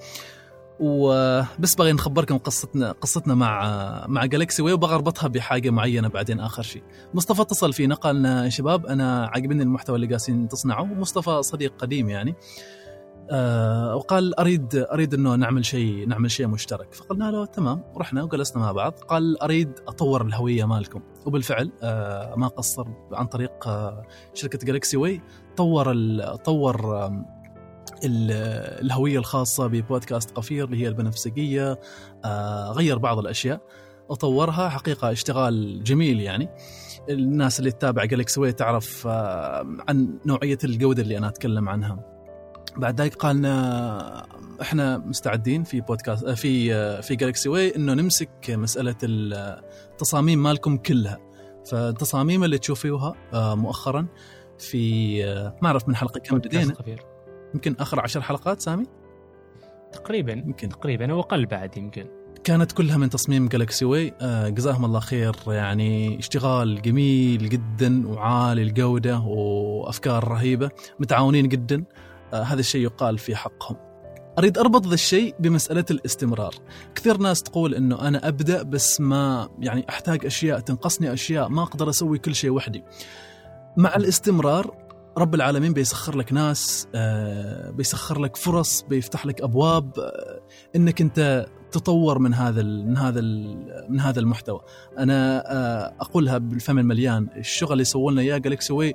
[0.81, 6.63] وبس بغي نخبركم قصتنا قصتنا مع مع جالكسي واي وبغى اربطها بحاجة معينة بعدين آخر
[6.63, 6.83] شيء.
[7.15, 10.83] مصطفى اتصل فينا قال لنا يا شباب أنا عاجبني المحتوى اللي قاسين تصنعه.
[10.83, 12.35] ومصطفى صديق قديم يعني.
[13.31, 16.95] آه وقال اريد أريد إنه نعمل شيء نعمل شيء مشترك.
[16.95, 17.83] فقلنا له تمام.
[17.95, 18.93] ورحنا وجلسنا مع بعض.
[18.93, 21.01] قال أريد أطور الهوية مالكم.
[21.27, 24.03] وبالفعل آه ما قصر عن طريق آه
[24.35, 25.23] شركة جالكسي واي
[25.57, 25.95] طور
[26.45, 27.11] طور
[28.05, 31.81] آم، ال- الهوية الخاصة ببودكاست قفير اللي هي البنفسجية.
[32.25, 33.61] آه غير بعض الأشياء.
[34.09, 36.49] وطورها حقيقة اشتغال جميل يعني.
[37.11, 41.99] الناس اللي تتابع جالكسي واي تعرف آه عن نوعية الجودة اللي أنا أتكلم عنها.
[42.77, 44.27] بعد ذلك قال لنا
[44.61, 51.19] إحنا مستعدين في بودكاست في في جالكسي واي إنه نمسك مسألة التصاميم مالكم كلها.
[51.71, 54.07] فالتصاميم اللي تشوفوها آه، مؤخرا
[54.59, 56.75] في آه، ما أعرف من حلقة كم بدينا.
[57.57, 58.87] يمكن آخر عشر حلقات سامي؟
[59.93, 60.69] تقريبا يمكن.
[60.69, 62.07] تقريبا أو أقل بعد يمكن.
[62.45, 68.63] كانت كلها من تصميم جالكسي واي آه، جزاهم الله خير يعني اشتغال جميل جدا وعالي
[68.63, 71.85] الجودة وأفكار رهيبة متعاونين جدا.
[72.33, 73.77] آه، هذا الشيء يقال في حقهم.
[74.39, 76.55] أريد أربط ذا الشيء بمسألة الاستمرار.
[76.95, 81.91] كثير ناس تقول أنه أنا أبدأ بس ما يعني أحتاج أشياء تنقصني أشياء ما أقدر
[81.91, 82.85] أسوي كل شيء وحدي.
[83.77, 84.86] مع الاستمرار
[85.19, 90.41] رب العالمين بيسخر لك ناس آه، بيسخر لك فرص بيفتح لك أبواب آه،
[90.77, 93.21] أنك أنت تطور من هذا من هذا
[93.89, 94.61] من هذا المحتوى.
[94.99, 97.29] أنا آه، أقولها بالفم المليان.
[97.37, 98.95] الشغل اللي سووا لنا إياه جالكسي واي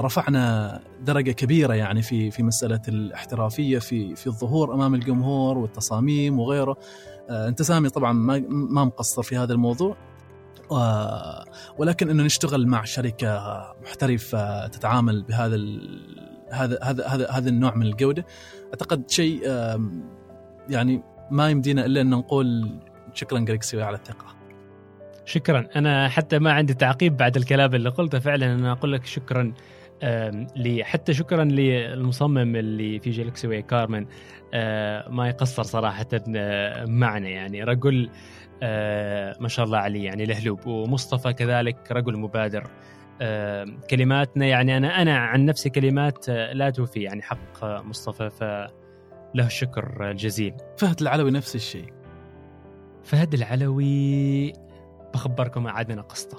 [0.00, 6.76] رفعنا درجة كبيرة يعني في في مسألة الاحترافية في في الظهور أمام الجمهور والتصاميم وغيره.
[7.30, 9.96] أنت سامي طبعا ما ما مقصر في هذا الموضوع.
[11.78, 15.56] ولكن إنه نشتغل مع شركة محترفة تتعامل بهذا
[16.50, 18.26] هذا هذا هذا هذا النوع من الجودة.
[18.68, 19.42] أعتقد شيء
[20.68, 22.78] يعني ما يمدينا إلا أن نقول
[23.14, 24.26] شكرا جالكسي على الثقة.
[25.24, 25.66] شكرا.
[25.76, 28.18] أنا حتى ما عندي تعقيب بعد الكلام اللي قلته.
[28.18, 29.52] فعلا أنا أقول لك شكرا
[30.82, 34.06] حتى شكرا للمصمم اللي في جالكسي كارمن.
[34.54, 36.06] آه، ما يقصر صراحة
[36.36, 37.28] آه، معنا.
[37.28, 38.10] يعني رجل
[38.62, 40.66] آه، ما شاء الله عليه يعني لهلوب.
[40.66, 42.70] ومصطفى كذلك رجل مبادر.
[43.22, 49.46] آه، كلماتنا يعني أنا أنا عن نفسي كلمات آه، لا توفي يعني حق مصطفى فله
[49.46, 50.54] الشكر الجزيل.
[50.78, 51.92] فهد العلوي نفس الشيء.
[53.04, 54.52] فهد العلوي
[55.14, 56.38] بخبركم عاد أنا قصته.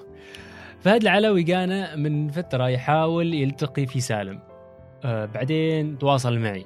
[0.79, 4.39] فهد العلوي كان من فترة يحاول يلتقي في سالم.
[5.05, 6.65] آه بعدين تواصل معي.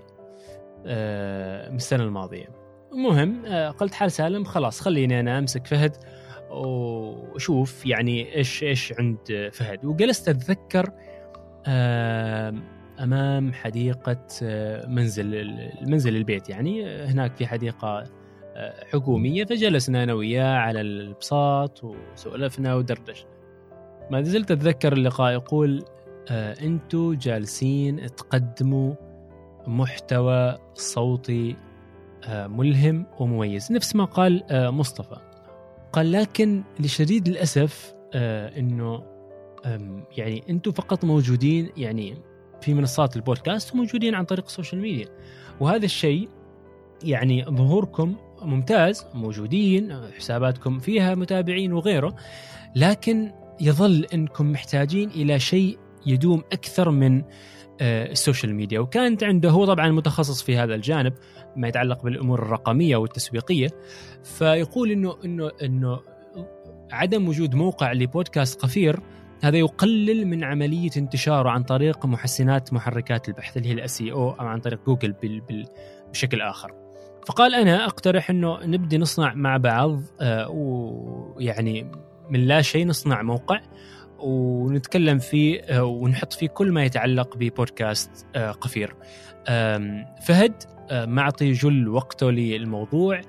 [0.86, 2.59] آه من السنة الماضية.
[2.94, 5.96] المهم آه قلت حال سالم خلاص خليني أنا أمسك فهد
[6.52, 9.86] وشوف يعني إيش إيش عند فهد.
[9.86, 10.90] وجلست أتذكر
[11.68, 12.54] آه
[13.00, 16.50] أمام حديقة آه منزل المنزل البيت.
[16.50, 18.04] يعني هناك في حديقة
[18.56, 19.46] آه، حكومية.
[19.46, 23.30] فجلسنا أنا وياه على البساط وسولفنا ودردشنا.
[24.12, 25.86] ما زلت أتذكر اللقاء يقول
[26.32, 28.94] أنتوا جالسين تقدموا
[29.68, 31.56] محتوى صوتي
[32.30, 33.72] ملهم ومميز.
[33.72, 35.18] نفس ما قال آه، مصطفى.
[35.94, 39.04] قال لكن لشديد الأسف آه، أنه
[40.18, 42.18] يعني أنتوا فقط موجودين يعني
[42.62, 45.08] في منصات البودكاست وموجودين عن طريق ال social media.
[45.60, 46.30] وهذا الشيء
[47.04, 52.16] يعني ظهوركم ممتاز موجودين حساباتكم فيها متابعين وغيره
[52.76, 57.26] لكن يظل إنكم محتاجين إلى شيء يدوم أكثر من آه،
[57.82, 58.80] السوشيال ميديا.
[58.80, 61.14] وكانت عنده هو طبعا متخصص في هذا الجانب
[61.56, 63.70] ما يتعلق بالأمور الرقمية والتسويقية.
[64.24, 66.00] فيقول إنه إنه إنه
[66.92, 69.00] عدم وجود موقع لبودكاست قفير
[69.44, 74.46] هذا يقلل من عملية انتشاره عن طريق محسنات محركات البحث اللي هي الـ SEO أو
[74.46, 75.16] عن طريق جوجل
[76.12, 76.74] بشكل آخر.
[77.28, 81.92] فقال أنا أقترح إنه نبدي نصنع مع بعض آه، ويعني
[82.30, 83.62] من لا شيء نصنع موقع.
[84.22, 88.96] ونتكلم فيه آه، ونحط فيه كل ما يتعلق ببودكاست آه، قفير.
[90.22, 90.54] فهد
[90.92, 93.22] معطي جل وقته للموضوع.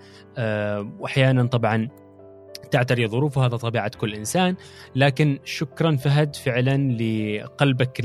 [0.98, 1.88] وأحيانا طبعا
[2.70, 4.56] تعتري ظروفه هذا طبيعة كل إنسان.
[4.96, 8.00] لكن شكرا فهد فعلا لقلبك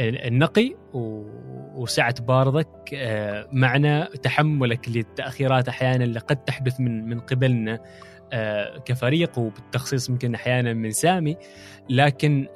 [0.00, 0.74] النقي
[1.74, 2.68] وسعة بارضك.
[2.94, 7.74] آه، معنا تحملك للتأخيرات أحيانا اللي قد تحدث من من قبلنا.
[7.74, 7.80] آه،
[8.84, 11.36] كفريق وبالتخصيص يمكن أحيانا من سامي.
[11.90, 12.48] لكن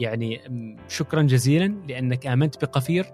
[0.00, 0.40] يعني
[0.88, 3.06] شكرا جزيلا لأنك آمنت بقفير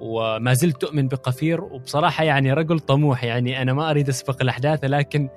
[0.00, 1.64] وما زلت تؤمن بقفير.
[1.64, 5.28] وبصراحة يعني رجل طموح يعني أنا ما أريد أسبق الأحداث لكن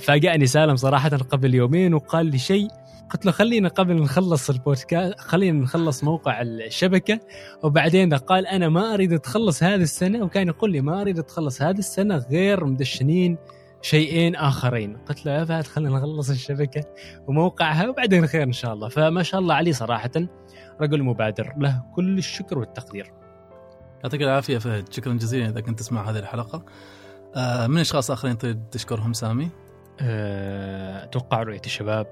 [0.00, 2.68] فاجأني سالم صراحة قبل يومين وقال لي شيء.
[3.10, 7.20] قلت له خلينا قبل نخلص البودكاست خلينا نخلص موقع الشبكة.
[7.62, 11.78] وبعدين قال أنا ما أريد أتخلص هذه السنة وكان يقول لي ما أريد أتخلص هذه
[11.78, 13.38] السنة غير مدشنين.
[13.82, 14.96] شيئين آخرين.
[14.96, 16.84] قلت له يا فهد خلينا نخلص الشبكة
[17.26, 18.88] وموقعها وبعدين خير إن شاء الله.
[18.88, 20.10] فما شاء الله عليه صراحة
[20.80, 21.54] رجل مبادر.
[21.58, 23.12] له كل الشكر والتقدير.
[24.04, 24.92] يعطيك العافية فهد.
[24.92, 26.64] شكرا جزيلا إذا كنت تسمع هذه الحلقة.
[27.36, 29.50] آه من أشخاص آخرين تريد تشكرهم؟ سامي؟
[30.00, 32.06] آه، أتوقع رؤية الشباب.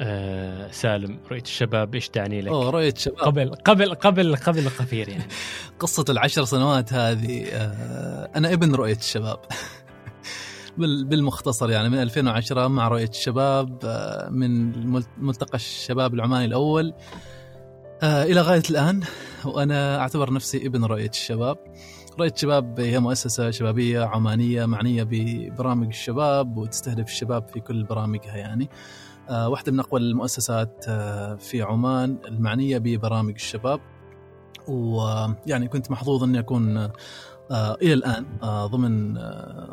[0.00, 3.18] أه سالم رؤية الشباب إيش تعني لك؟ أوه رؤية الشباب.
[3.18, 5.24] قبل قبل قبل قبل القفير يعني.
[5.80, 9.38] قصة العشر سنوات هذه أه أنا ابن رؤية الشباب.
[10.78, 14.72] بالمختصر يعني من 2010 مع رؤية الشباب أه من
[15.18, 16.92] ملتقى الشباب العماني الأول.
[18.02, 19.02] أه إلى غاية الآن
[19.44, 21.58] وأنا أعتبر نفسي ابن رؤية الشباب.
[22.18, 28.70] رؤية شباب هي مؤسسة شبابية عمانية معنية ببرامج الشباب وتستهدف الشباب في كل برامجها يعني.
[29.30, 33.80] آه، واحدة من أقوى المؤسسات آه، في عمان المعنية ببرامج الشباب.
[34.68, 36.92] ويعني كنت محظوظ أني أكون آه،
[37.52, 39.14] إلى الآن ضمن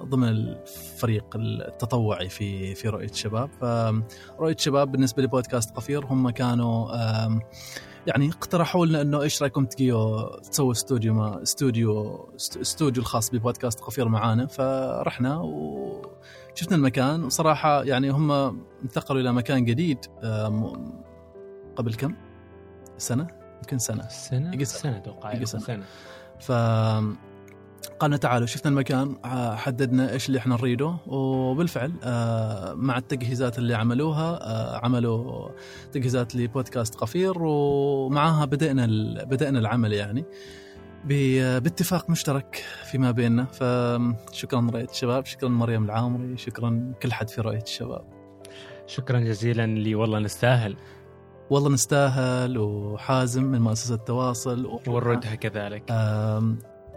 [0.09, 6.91] ضمن الفريق التطوعي في في رؤية الشباب فرؤيه الشباب بالنسبة لبودكاست قفير هم كانوا
[8.07, 14.07] يعني اقترحوا لنا إنه إيش رأيكم تجيو تسووا استوديو ما استوديو استوديو الخاص ببودكاست قفير
[14.07, 18.31] معانا فرحنا وشفنا المكان وصراحة يعني هم
[18.83, 20.05] انتقلوا إلى مكان جديد
[21.75, 22.15] قبل كم؟
[22.97, 25.83] سنة؟ يمكن سنة سنة؟ سنة أتوقع سنة, سنة.
[26.39, 26.51] ف
[27.99, 29.15] قالنا تعالوا شفنا المكان
[29.55, 35.49] حددنا إيش اللي إحنا نريده وبالفعل آه، مع التجهيزات اللي عملوها آه، عملوا
[35.91, 38.85] تجهيزات لبودكاست قفير ومعاها بدأنا
[39.23, 40.25] بدأنا العمل يعني
[41.05, 43.45] باتفاق مشترك فيما بيننا.
[43.45, 48.05] فشكرا رؤية الشباب شكرا مريم العامري شكرا كل حد في رؤية الشباب.
[48.87, 50.77] شكرا جزيلا لي والله نستاهل.
[51.49, 55.83] والله نستاهل وحازم من مؤسسة التواصل والردها كذلك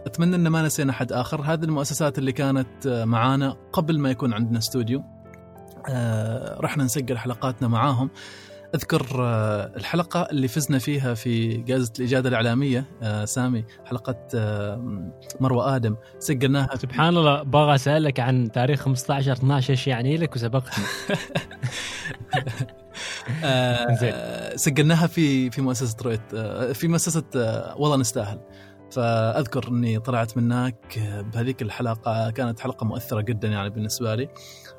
[0.06, 1.40] أتمنى إن ما نسينا أحد آخر.
[1.40, 5.02] هذه المؤسسات اللي كانت آه، معانا قبل ما يكون عندنا استوديو
[5.88, 8.10] آه، رحنا نسجل حلقاتنا معاهم.
[8.74, 12.84] أذكر آه، الحلقة اللي فزنا فيها في جائزة الإجادة الإعلامية
[13.24, 14.16] سامي حلقة
[15.40, 15.96] مروة آدم.
[16.18, 20.84] سجلناها سبحان الله باغى اسالك عن تاريخ 15 12 إيش يعني لك؟ وسبقتني
[24.56, 26.34] سجلناها في في مؤسسة رويت
[26.76, 27.24] في مؤسسة
[27.76, 28.38] والله نستاهل.
[28.90, 30.98] فأذكر إني طلعت من هناك
[31.32, 34.28] بهذيك الحلقة كانت حلقة مؤثرة جدا يعني بالنسبة لي.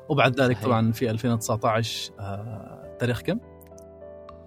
[0.08, 0.66] وبعد ذلك صحيح.
[0.66, 3.40] طبعا في 2019 آه، تاريخ كم؟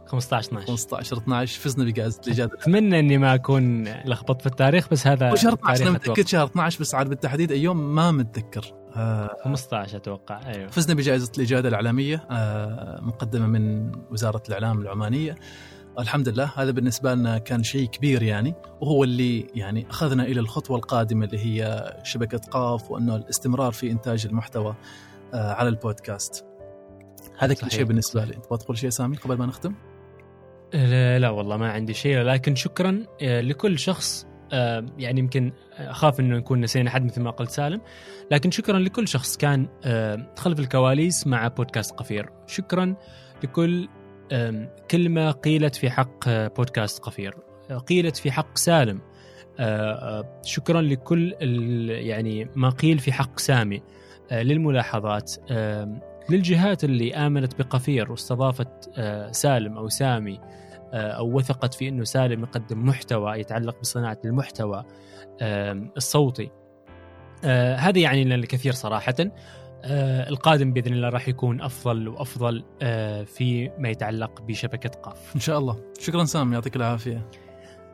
[0.07, 5.07] 15 12 15 12 فزنا بجائزة الاجاده أتمنى إني ما أكون لخبطت في التاريخ بس
[5.07, 8.73] هذا شهر 12 أنا متأكد شهر 12 بس عاد بالتحديد أيام ما متذكر.
[8.95, 10.67] آه 15 أتوقع أيوه.
[10.67, 15.35] فزنا بجائزة الاجاده الإعلامية آه مقدمة من وزارة الإعلام العمانية.
[15.99, 20.77] الحمد لله هذا بالنسبة لنا كان شيء كبير يعني وهو اللي يعني أخذنا إلى الخطوة
[20.77, 24.75] القادمة اللي هي شبكة قاف وأنه الاستمرار في إنتاج المحتوى
[25.33, 26.45] آه، على البودكاست.
[27.37, 28.33] هذا كل شيء بالنسبة لي.
[28.33, 29.75] تبغى تقول شيء سامي قبل ما نختم؟
[30.73, 36.19] لا, لا والله ما عندي شيء لكن شكرا آه، لكل شخص آه، يعني يمكن أخاف
[36.19, 37.81] إنه نكون نسينا حد مثل ما قلت سالم
[38.31, 39.67] لكن شكرا لكل شخص كان
[40.37, 42.29] خلف الكواليس مع بودكاست قفير.
[42.47, 42.95] شكرا
[43.43, 43.87] لكل
[44.91, 47.35] كلمة قيلت في حق بودكاست قفير
[47.87, 49.01] قيلت في حق سالم.
[50.43, 51.33] شكرا لكل
[51.89, 53.81] يعني ما قيل في حق سامي.
[54.31, 55.33] للملاحظات.
[56.29, 58.99] للجهات اللي آمنت بقفير واستضافت
[59.31, 60.39] سالم أو سامي
[60.93, 64.85] أو وثقت في إنه سالم يقدم محتوى يتعلق بصناعة المحتوى
[65.97, 66.51] الصوتي.
[67.75, 69.15] هذا يعني لنا الكثير صراحة.
[69.85, 72.63] القادم بإذن الله راح يكون أفضل وأفضل
[73.25, 75.35] في ما يتعلق بشبكة قاف.
[75.35, 77.29] إن شاء الله، شكرا سام يعطيك العافية.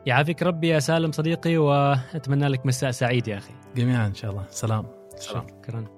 [0.06, 3.54] يعافيك ربي يا سالم صديقي وأتمنى لك مساء سعيد يا أخي.
[3.76, 4.86] جميعا إن شاء الله، سلام.
[5.20, 5.97] شكرا.